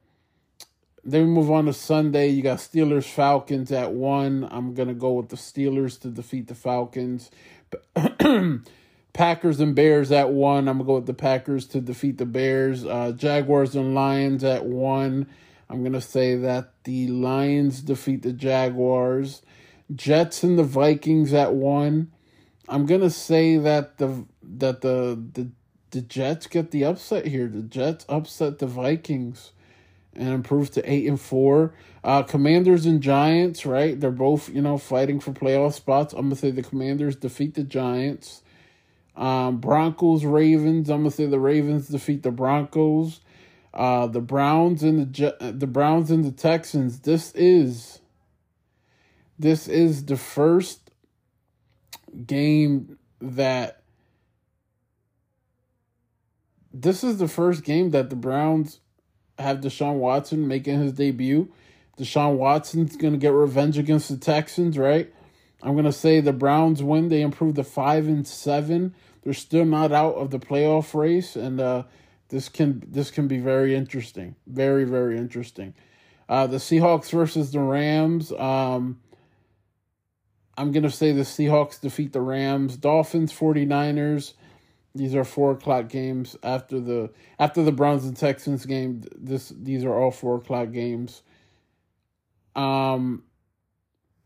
[1.04, 2.28] then we move on to Sunday.
[2.28, 4.48] You got Steelers Falcons at one.
[4.50, 7.30] I'm gonna go with the Steelers to defeat the Falcons.
[9.12, 10.66] Packers and Bears at one.
[10.68, 12.84] I'm gonna go with the Packers to defeat the Bears.
[12.84, 15.26] Uh, Jaguars and Lions at one.
[15.68, 19.42] I'm gonna say that the Lions defeat the Jaguars.
[19.94, 22.10] Jets and the Vikings at one.
[22.68, 25.50] I'm gonna say that the that the the
[25.90, 27.46] the Jets get the upset here.
[27.46, 29.52] The Jets upset the Vikings
[30.16, 31.74] and improve to eight and four.
[32.02, 33.98] Uh, Commanders and Giants, right?
[33.98, 36.12] They're both you know fighting for playoff spots.
[36.12, 38.42] I'm gonna say the Commanders defeat the Giants.
[39.16, 40.90] Um, Broncos, Ravens.
[40.90, 43.20] I'm gonna say the Ravens defeat the Broncos.
[43.72, 47.00] Uh, the Browns and the Je- the Browns and the Texans.
[47.00, 48.00] This is
[49.38, 50.90] this is the first
[52.26, 53.82] game that
[56.72, 58.80] this is the first game that the Browns
[59.38, 61.50] have Deshaun Watson making his debut.
[61.98, 65.12] Deshaun Watson's gonna get revenge against the Texans, right?
[65.62, 67.08] I'm gonna say the Browns win.
[67.08, 68.94] They improve to five and seven.
[69.22, 71.84] They're still not out of the playoff race, and uh,
[72.28, 74.36] this can this can be very interesting.
[74.46, 75.74] Very very interesting.
[76.28, 78.32] Uh, the Seahawks versus the Rams.
[78.32, 79.00] Um,
[80.56, 82.76] I'm gonna say the Seahawks defeat the Rams.
[82.76, 84.34] Dolphins 49ers.
[84.94, 89.02] These are four o'clock games after the after the Browns and Texans game.
[89.16, 91.22] This these are all four o'clock games.
[92.54, 93.24] Um,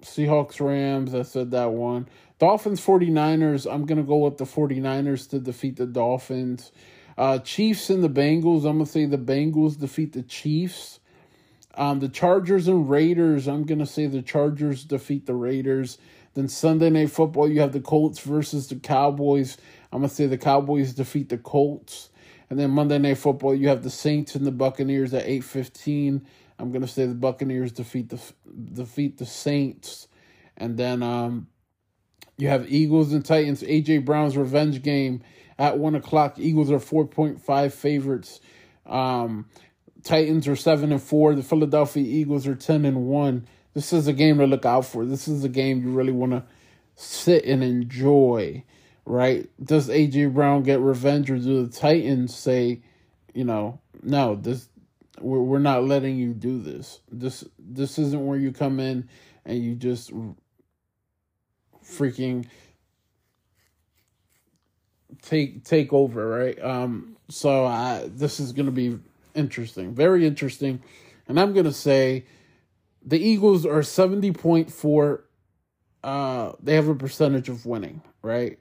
[0.03, 2.09] Seahawks Rams, I said that one.
[2.39, 6.71] Dolphins 49ers, I'm to go with the 49ers to defeat the Dolphins.
[7.17, 11.01] Uh, Chiefs and the Bengals, I'm to say the Bengals defeat the Chiefs.
[11.75, 15.99] Um, the Chargers and Raiders, I'm to say the Chargers defeat the Raiders.
[16.35, 19.57] Then Sunday Night Football, you have the Colts versus the Cowboys.
[19.93, 22.11] I'm to say the Cowboys defeat the Colts.
[22.51, 26.23] And then Monday Night Football, you have the Saints and the Buccaneers at 8:15.
[26.59, 28.21] I'm going to say the Buccaneers defeat the
[28.73, 30.09] defeat the Saints.
[30.57, 31.49] And then um,
[32.37, 33.63] you have Eagles and Titans.
[33.63, 35.23] AJ Brown's revenge game
[35.59, 36.39] at one o'clock.
[36.39, 38.41] Eagles are four point five favorites.
[38.87, 39.47] Um,
[40.03, 41.35] Titans are seven and four.
[41.35, 43.47] The Philadelphia Eagles are ten and one.
[43.75, 45.05] This is a game to look out for.
[45.05, 46.45] This is a game you really want to
[46.97, 48.65] sit and enjoy,
[49.09, 49.49] right?
[49.63, 52.83] Does AJ Brown get revenge, or do the Titans say,
[53.33, 54.69] you know, no, this
[55.21, 57.01] we're we're not letting you do this.
[57.11, 59.09] This this isn't where you come in
[59.47, 60.13] and you just
[61.83, 62.47] freaking
[65.23, 66.63] take take over, right?
[66.63, 68.99] Um, so I this is gonna be
[69.35, 70.83] interesting, very interesting,
[71.27, 72.27] and I'm gonna say
[73.03, 75.25] the Eagles are seventy point four.
[76.05, 78.59] Uh, they have a percentage of winning, right?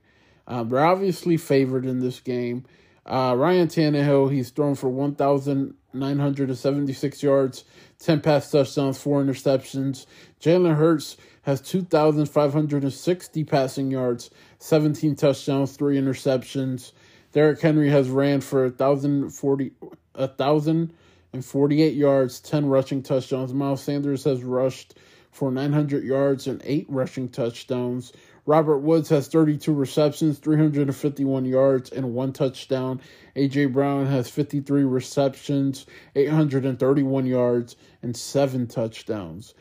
[0.47, 2.65] Um, they're obviously favored in this game.
[3.05, 7.65] Uh, Ryan Tannehill, he's thrown for 1,976 yards,
[7.99, 10.05] 10 pass touchdowns, 4 interceptions.
[10.41, 14.29] Jalen Hurts has 2,560 passing yards,
[14.59, 16.91] 17 touchdowns, 3 interceptions.
[17.31, 19.71] Derrick Henry has ran for 1,040,
[20.15, 23.53] 1,048 yards, 10 rushing touchdowns.
[23.53, 24.95] Miles Sanders has rushed
[25.31, 28.11] for 900 yards and 8 rushing touchdowns.
[28.47, 33.01] Robert Woods has 32 receptions, 351 yards, and one touchdown.
[33.35, 33.65] A.J.
[33.65, 35.85] Brown has 53 receptions,
[36.15, 39.53] 831 yards, and seven touchdowns.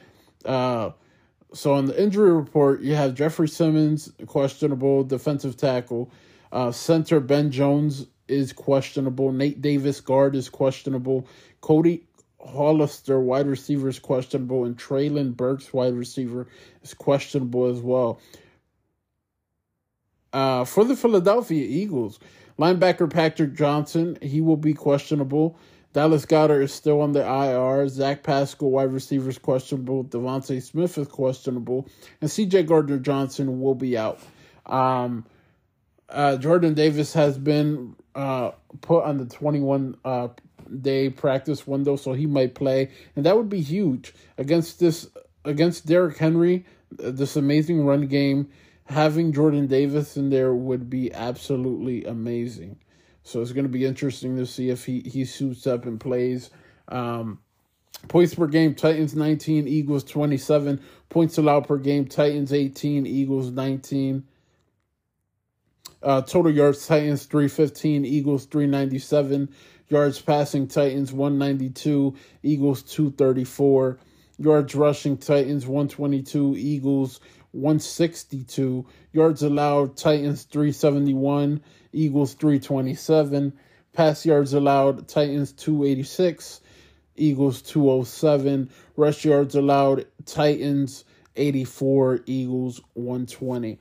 [0.45, 0.91] Uh,
[1.53, 6.13] so on the injury report, you have Jeffrey Simmons questionable defensive tackle,
[6.53, 11.27] uh, center Ben Jones is questionable, Nate Davis guard is questionable,
[11.61, 12.05] Cody
[12.41, 16.47] Hollister wide receiver is questionable, and Treylon Burks wide receiver
[16.85, 18.21] is questionable as well.
[20.37, 22.21] Uh, for the Philadelphia Eagles,
[22.59, 25.59] linebacker Patrick Johnson he will be questionable.
[25.95, 27.89] Dallas Goedert is still on the IR.
[27.89, 30.05] Zach Pascal, wide receiver, is questionable.
[30.05, 31.89] DeVonta Smith is questionable.
[32.21, 34.21] And CJ Gardner Johnson will be out.
[34.67, 35.25] Um,
[36.11, 38.51] uh, Jordan Davis has been uh,
[38.83, 40.29] put on the 21 uh,
[40.83, 42.91] day practice window, so he might play.
[43.17, 45.09] And that would be huge against this
[45.47, 48.51] against Derrick Henry, this amazing run game.
[48.87, 52.79] Having Jordan Davis in there would be absolutely amazing.
[53.25, 56.51] So it's going to be interesting to see if he, he suits up and plays.
[56.87, 57.41] Um,
[58.07, 60.81] points per game, Titans 19, Eagles 27.
[61.09, 64.23] Points allowed per game, Titans 18, Eagles 19.
[66.03, 69.49] Uh, total yards, Titans 315, Eagles 397.
[69.89, 72.15] Yards passing, Titans 192,
[72.45, 73.99] Eagles 234.
[74.39, 77.21] Yards rushing, Titans 122, Eagles
[77.57, 78.87] 162.
[79.13, 81.61] Yards allowed, Titans 371,
[81.93, 83.53] Eagles 327.
[83.93, 86.61] Pass yards allowed, Titans 286,
[87.17, 88.71] Eagles 207.
[88.97, 91.05] Rush yards allowed, Titans
[91.35, 93.79] 84, Eagles 120.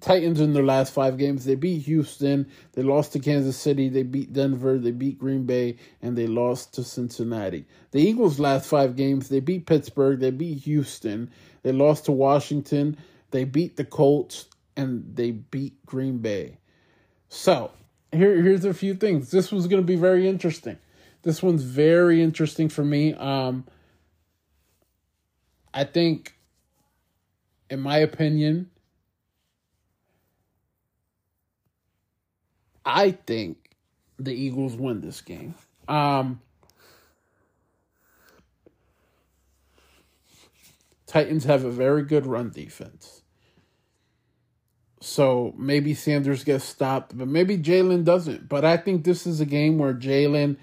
[0.00, 4.04] Titans in their last five games, they beat Houston, they lost to Kansas City, they
[4.04, 7.66] beat Denver, they beat Green Bay, and they lost to Cincinnati.
[7.90, 11.30] The Eagles' last five games, they beat Pittsburgh, they beat Houston,
[11.62, 12.96] they lost to Washington,
[13.30, 14.46] they beat the Colts,
[14.76, 16.58] and they beat Green Bay.
[17.28, 17.70] So
[18.12, 19.30] here, here's a few things.
[19.30, 20.78] This was going to be very interesting.
[21.22, 23.14] This one's very interesting for me.
[23.14, 23.66] Um,
[25.72, 26.34] I think,
[27.68, 28.70] in my opinion,
[32.84, 33.76] I think
[34.18, 35.54] the Eagles win this game.
[35.86, 36.40] Um,
[41.10, 43.22] Titans have a very good run defense.
[45.00, 48.48] So maybe Sanders gets stopped, but maybe Jalen doesn't.
[48.48, 50.56] But I think this is a game where Jalen,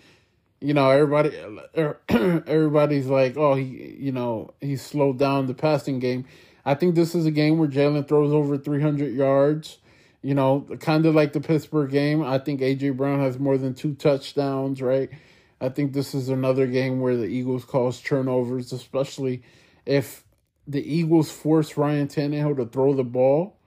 [0.61, 1.37] you know, everybody,
[2.09, 6.23] everybody's like, oh, he, you know, he slowed down the passing game.
[6.63, 9.79] I think this is a game where Jalen throws over 300 yards.
[10.21, 12.23] You know, kind of like the Pittsburgh game.
[12.23, 15.09] I think AJ Brown has more than two touchdowns, right?
[15.59, 19.43] I think this is another game where the Eagles cause turnovers, especially
[19.85, 20.23] if
[20.67, 23.57] the Eagles force Ryan Tannehill to throw the ball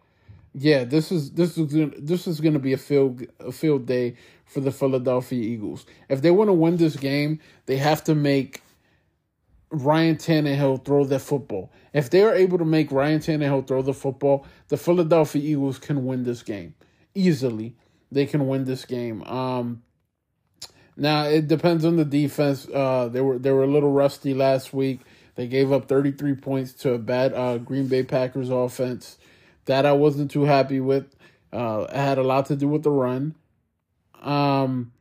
[0.53, 3.87] yeah, this is this is gonna, this is going to be a field a field
[3.87, 5.87] day for the Philadelphia Eagles.
[6.09, 8.63] If they want to win this game, they have to make
[9.71, 11.71] Ryan Tannehill throw the football.
[11.93, 16.05] If they are able to make Ryan Tannehill throw the football, the Philadelphia Eagles can
[16.05, 16.75] win this game
[17.15, 17.77] easily.
[18.11, 19.23] They can win this game.
[19.23, 19.85] Um,
[20.97, 22.67] now it depends on the defense.
[22.69, 24.99] Uh, they were they were a little rusty last week.
[25.41, 29.17] They gave up 33 points to a bad uh, Green Bay Packers offense.
[29.65, 31.17] That I wasn't too happy with.
[31.51, 33.35] Uh, it had a lot to do with the run.
[34.21, 34.93] Um,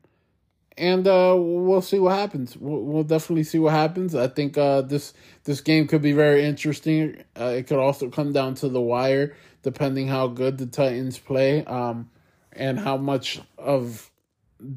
[0.78, 2.56] and uh, we'll see what happens.
[2.56, 4.16] We'll, we'll, definitely see what happens.
[4.16, 5.14] I think uh, this
[5.44, 7.22] this game could be very interesting.
[7.38, 11.66] Uh, it could also come down to the wire, depending how good the Titans play,
[11.66, 12.10] um,
[12.54, 14.10] and how much of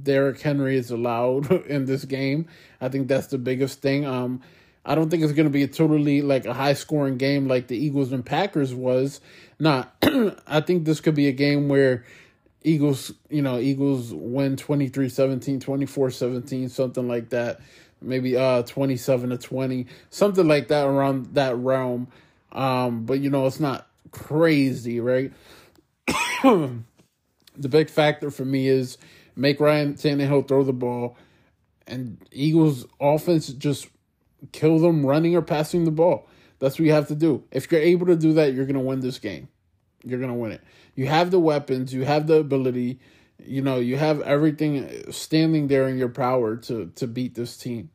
[0.02, 2.48] Derrick Henry is allowed in this game.
[2.80, 4.04] I think that's the biggest thing.
[4.04, 4.42] Um,
[4.84, 7.68] I don't think it's going to be a totally like a high scoring game like
[7.68, 9.20] the Eagles and Packers was.
[9.58, 9.94] Not.
[10.46, 12.04] I think this could be a game where
[12.64, 17.60] Eagles, you know, Eagles win 23-17, 24-17, something like that.
[18.00, 22.08] Maybe uh 27 to 20, something like that around that realm.
[22.50, 25.32] Um but you know, it's not crazy, right?
[26.42, 28.98] the big factor for me is
[29.36, 31.16] make Ryan Tannehill throw the ball
[31.86, 33.86] and Eagles offense just
[34.50, 36.28] kill them running or passing the ball.
[36.58, 37.44] That's what you have to do.
[37.50, 39.48] If you're able to do that, you're going to win this game.
[40.04, 40.62] You're going to win it.
[40.94, 43.00] You have the weapons, you have the ability,
[43.38, 47.90] you know, you have everything standing there in your power to to beat this team.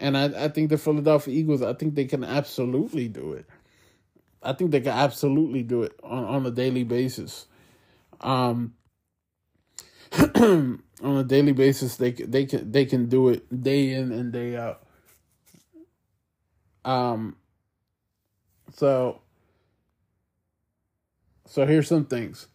[0.00, 3.46] And I, I think the Philadelphia Eagles, I think they can absolutely do it.
[4.42, 7.46] I think they can absolutely do it on, on a daily basis.
[8.20, 8.74] Um,
[10.12, 14.56] on a daily basis, they they can they can do it day in and day
[14.56, 14.82] out.
[16.88, 17.36] Um,
[18.72, 19.20] so
[21.44, 22.46] so here's some things.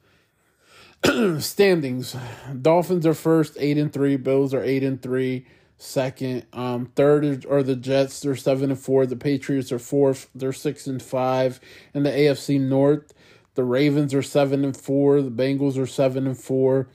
[1.39, 2.15] Standings:
[2.59, 4.15] Dolphins are first, eight and three.
[4.15, 5.45] Bills are eight and three.
[5.77, 8.21] Second, um, third are the Jets.
[8.21, 9.05] They're seven and four.
[9.05, 10.29] The Patriots are fourth.
[10.33, 11.59] They're six and five.
[11.93, 13.13] In the AFC North,
[13.53, 15.21] the Ravens are seven and four.
[15.21, 16.89] The Bengals are seven and four.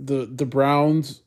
[0.00, 1.22] The the Browns,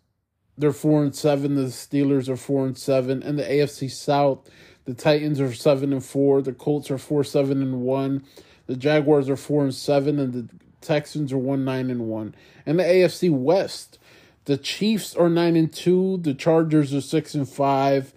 [0.57, 1.55] they're four and seven.
[1.55, 3.23] The Steelers are four and seven.
[3.23, 4.49] In the AFC South,
[4.85, 6.41] the Titans are seven and four.
[6.41, 8.23] The Colts are four seven and one.
[8.67, 10.49] The Jaguars are four and seven, and the
[10.81, 12.35] Texans are one nine and one.
[12.65, 13.99] And the AFC West,
[14.45, 16.17] the Chiefs are nine and two.
[16.17, 18.13] The Chargers are six and five.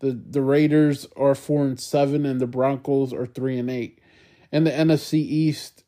[0.00, 3.98] The the Raiders are four and seven, and the Broncos are three and eight.
[4.52, 5.84] And the NFC East,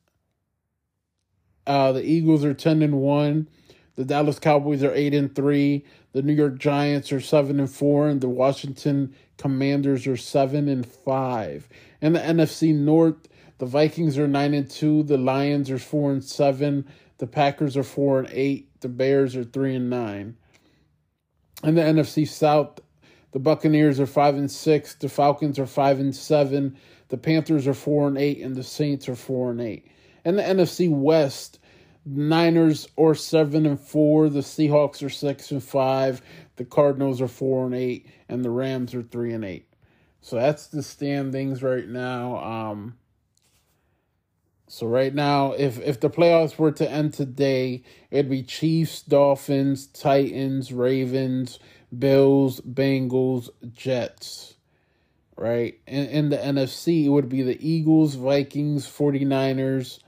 [1.67, 3.49] uh, the Eagles are ten and one.
[3.97, 5.85] The Dallas Cowboys are eight and three.
[6.13, 10.87] The New York Giants are seven and four, and the Washington Commanders are seven and
[10.87, 11.69] five.
[12.01, 13.29] And the NFC North,
[13.59, 15.03] the Vikings are nine and two.
[15.03, 16.87] The Lions are four and seven.
[17.19, 18.69] The Packers are four and eight.
[18.81, 20.37] The Bears are three and nine.
[21.63, 22.81] In the NFC South,
[23.33, 24.95] the Buccaneers are five and six.
[24.95, 26.77] The Falcons are five and seven.
[27.09, 29.87] The Panthers are four and eight, and the Saints are four and eight.
[30.25, 31.59] In the NFC West,
[32.05, 34.29] Niners are seven and four.
[34.29, 36.21] The Seahawks are six and five.
[36.57, 39.69] The Cardinals are four and eight, and the Rams are three and eight.
[40.21, 42.37] So that's the standings right now.
[42.43, 42.97] Um,
[44.69, 49.87] so right now, if if the playoffs were to end today, it'd be Chiefs, Dolphins,
[49.87, 51.59] Titans, Ravens,
[51.97, 54.55] Bills, Bengals, Jets.
[55.37, 55.81] Right?
[55.87, 59.99] In, in the NFC, it would be the Eagles, Vikings, 49ers,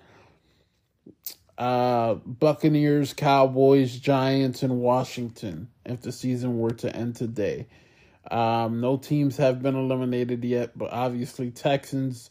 [1.58, 7.66] uh, Buccaneers, Cowboys, Giants, and Washington if the season were to end today.
[8.30, 12.30] Um, no teams have been eliminated yet, but obviously Texans,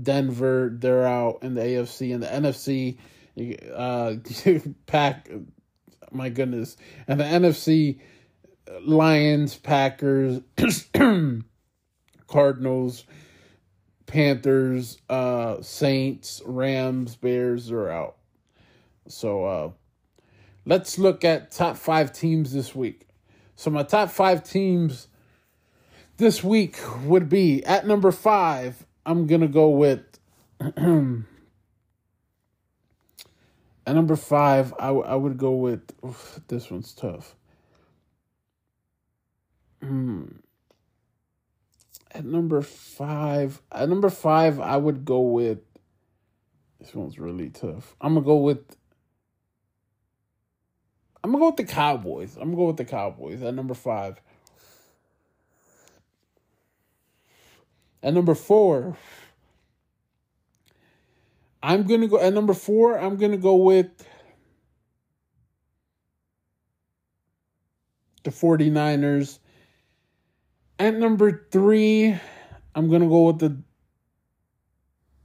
[0.00, 2.98] Denver, they're out in the AFC and the NFC.
[3.74, 4.16] Uh,
[4.86, 5.28] pack,
[6.10, 6.76] my goodness,
[7.08, 7.98] and the NFC,
[8.82, 10.40] Lions, Packers,
[12.26, 13.04] Cardinals,
[14.06, 18.16] Panthers, uh, Saints, Rams, Bears are out.
[19.08, 19.70] So uh,
[20.64, 23.06] let's look at top five teams this week.
[23.56, 25.08] So my top five teams
[26.16, 28.86] this week would be at number five.
[29.04, 30.02] I'm gonna go with
[30.60, 30.74] at
[33.86, 34.72] number five.
[34.78, 37.34] I, w- I would go with oof, this one's tough.
[39.82, 40.26] Hmm.
[42.14, 45.58] At number five, at number five, I would go with.
[46.78, 47.96] This one's really tough.
[48.00, 48.76] I'm gonna go with
[51.24, 52.36] I'm gonna go with the Cowboys.
[52.36, 54.20] I'm gonna go with the Cowboys at number five.
[58.02, 58.96] At number four,
[61.62, 63.88] I'm gonna go at number four, I'm gonna go with
[68.24, 69.38] the 49ers.
[70.78, 72.18] At number three,
[72.74, 73.56] I'm gonna go with the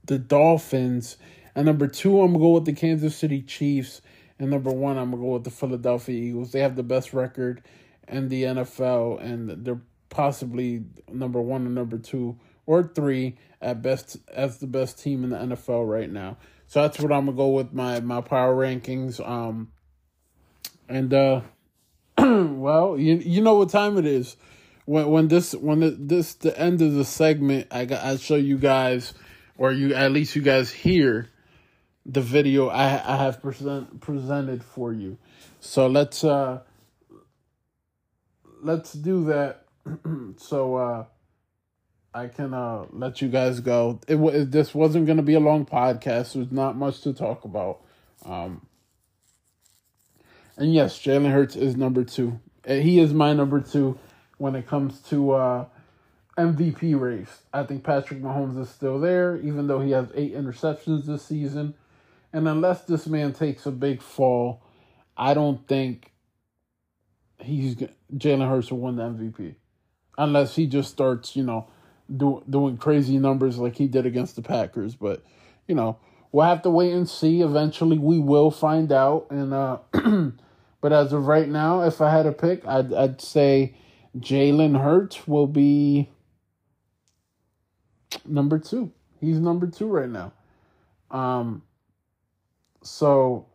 [0.04, 1.16] the Dolphins.
[1.56, 4.00] At number two, I'm gonna go with the Kansas City Chiefs.
[4.38, 6.52] And number one, I'm gonna go with the Philadelphia Eagles.
[6.52, 7.62] They have the best record
[8.06, 9.80] in the NFL, and they're
[10.10, 15.30] possibly number one or number two or three at best as the best team in
[15.30, 16.36] the NFL right now.
[16.66, 19.26] So that's what I'm gonna go with my my power rankings.
[19.26, 19.72] Um,
[20.88, 21.40] and uh,
[22.18, 24.36] well, you you know what time it is
[24.84, 27.68] when when this when the, this the end of the segment.
[27.70, 29.14] I got I show you guys,
[29.56, 31.28] or you at least you guys hear
[32.08, 35.18] the video I I have present presented for you.
[35.60, 36.60] So let's uh
[38.62, 39.64] let's do that.
[40.38, 41.04] so uh
[42.14, 44.00] I can uh, let you guys go.
[44.08, 46.32] It, w- this wasn't going to be a long podcast.
[46.32, 47.80] There's not much to talk about.
[48.24, 48.66] Um,
[50.56, 52.40] and yes, Jalen Hurts is number two.
[52.66, 53.98] Uh, he is my number two
[54.38, 55.66] when it comes to uh,
[56.36, 57.42] MVP race.
[57.52, 61.74] I think Patrick Mahomes is still there, even though he has eight interceptions this season.
[62.32, 64.62] And unless this man takes a big fall,
[65.16, 66.12] I don't think
[67.40, 67.76] he's
[68.14, 69.54] Jalen Hurts will win the MVP.
[70.16, 71.68] Unless he just starts, you know,
[72.14, 74.94] do, doing crazy numbers like he did against the Packers.
[74.94, 75.24] But
[75.66, 75.98] you know,
[76.32, 77.40] we'll have to wait and see.
[77.40, 79.26] Eventually, we will find out.
[79.30, 79.78] And uh,
[80.80, 83.74] but as of right now, if I had a pick, I'd I'd say
[84.18, 86.10] Jalen Hurts will be
[88.26, 88.92] number two.
[89.20, 90.32] He's number two right now.
[91.10, 91.62] Um.
[92.82, 93.46] So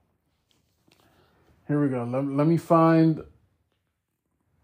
[1.68, 2.04] here we go.
[2.04, 3.22] Let, let me find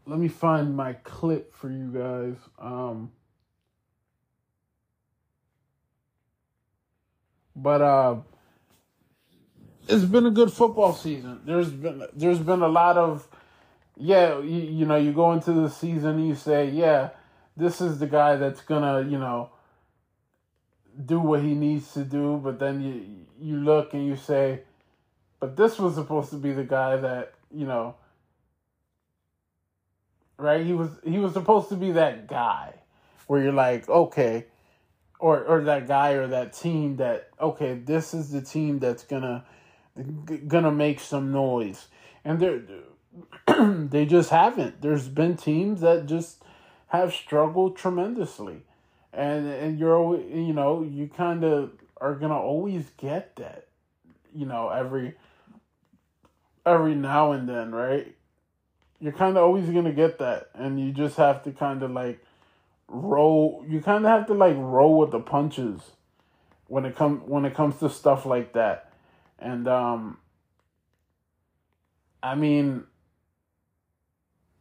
[0.05, 2.35] let me find my clip for you guys.
[2.59, 3.11] Um
[7.61, 8.15] But uh,
[9.87, 11.41] it's been a good football season.
[11.45, 13.27] There's been there's been a lot of
[13.97, 17.09] yeah, you, you know, you go into the season and you say, yeah,
[17.57, 19.49] this is the guy that's gonna, you know,
[21.05, 24.61] do what he needs to do, but then you you look and you say,
[25.39, 27.95] but this was supposed to be the guy that, you know,
[30.37, 30.65] right?
[30.65, 32.73] He was he was supposed to be that guy
[33.27, 34.45] where you're like, okay,
[35.19, 39.45] or or that guy or that team that okay, this is the team that's gonna
[40.47, 41.87] gonna make some noise,
[42.25, 42.61] and they
[43.89, 44.81] they just haven't.
[44.81, 46.43] There's been teams that just
[46.87, 48.63] have struggled tremendously,
[49.13, 53.67] and and you're always you know you kind of are gonna always get that,
[54.33, 55.15] you know every
[56.65, 58.15] every now and then, right?
[58.99, 62.23] You're kind of always gonna get that, and you just have to kind of like
[62.89, 65.79] roll you kind of have to like roll with the punches
[66.67, 68.91] when it comes when it comes to stuff like that
[69.37, 70.17] and um
[72.23, 72.83] i mean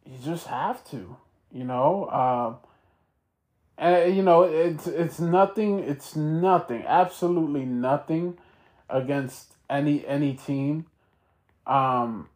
[0.05, 1.17] you just have to
[1.51, 2.68] you know uh
[3.79, 8.37] and you know it's it's nothing it's nothing absolutely nothing
[8.89, 10.85] against any any team
[11.65, 12.27] um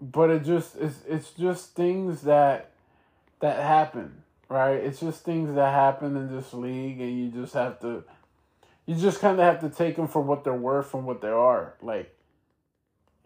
[0.00, 2.70] but it just it's it's just things that
[3.40, 4.76] that happen right?
[4.76, 8.04] It's just things that happen in this league, and you just have to,
[8.86, 11.28] you just kind of have to take them for what they're worth and what they
[11.28, 11.74] are.
[11.82, 12.14] Like,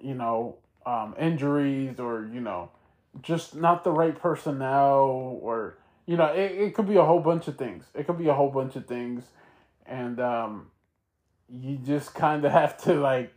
[0.01, 2.71] you know, um, injuries or you know,
[3.23, 5.77] just not the right personnel, or
[6.07, 7.85] you know, it, it could be a whole bunch of things.
[7.95, 9.25] It could be a whole bunch of things,
[9.87, 10.67] and um,
[11.49, 13.33] you just kind of have to like,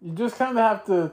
[0.00, 1.12] you just kind of have to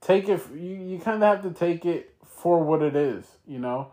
[0.00, 0.42] take it.
[0.54, 3.92] You you kind of have to take it for what it is, you know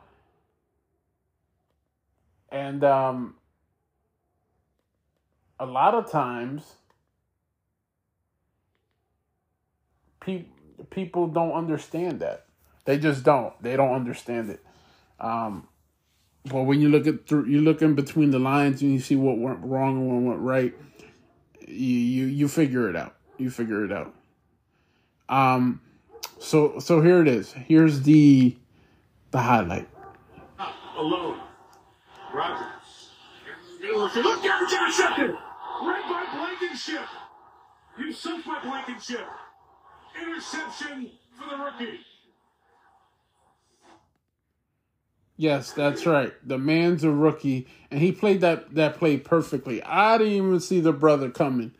[2.56, 3.36] and um,
[5.60, 6.76] a lot of times,
[10.22, 10.46] pe-
[10.90, 12.46] people don't understand that.
[12.86, 13.54] They just don't.
[13.62, 14.64] They don't understand it.
[15.20, 15.68] Um,
[16.46, 19.16] but when you look at through, you look in between the lines and you see
[19.16, 20.74] what went wrong and what went right.
[21.68, 23.16] You you you figure it out.
[23.38, 24.14] You figure it out.
[25.28, 25.82] Um,
[26.40, 27.52] so so here it is.
[27.54, 28.56] Here's the
[29.32, 29.88] the highlight.
[30.98, 31.40] Alone.
[32.34, 33.10] Rodgers.
[33.82, 35.32] Look out, intercepted!
[35.32, 37.06] Read by Blankenship.
[37.98, 39.26] You sunk by Blankenship.
[40.22, 42.00] Interception for the rookie.
[45.38, 46.34] Yes, that's right.
[46.48, 49.84] The man's a rookie, and he played that that play perfectly.
[49.84, 51.72] I didn't even see the brother coming.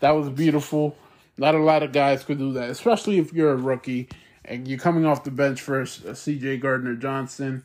[0.00, 0.96] That was beautiful.
[1.36, 4.08] Not a lot of guys could do that, especially if you're a rookie
[4.44, 6.58] and you're coming off the bench for C.J.
[6.58, 7.64] Gardner Johnson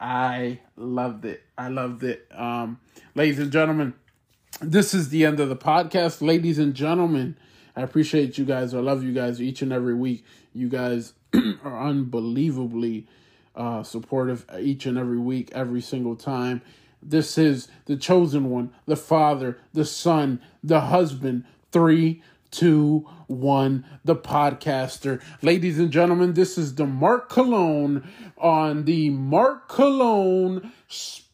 [0.00, 1.42] I loved it.
[1.56, 2.26] I loved it.
[2.32, 2.78] Um,
[3.14, 3.94] ladies and gentlemen,
[4.60, 6.22] this is the end of the podcast.
[6.22, 7.36] Ladies and gentlemen,
[7.74, 8.74] I appreciate you guys.
[8.74, 10.24] I love you guys each and every week.
[10.54, 11.14] You guys
[11.64, 13.06] are unbelievably
[13.58, 16.62] uh, supportive each and every week, every single time.
[17.02, 21.44] This is the chosen one, the father, the son, the husband.
[21.70, 25.20] Three, two, one, the podcaster.
[25.42, 31.28] Ladies and gentlemen, this is the Mark Cologne on the Mark Cologne Sports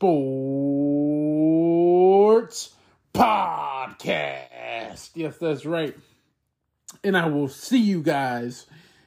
[3.15, 5.11] Podcast.
[5.15, 5.97] Yes, that's right.
[7.05, 8.67] And I will see you guys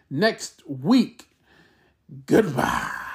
[0.09, 1.26] next week.
[2.26, 3.07] Goodbye.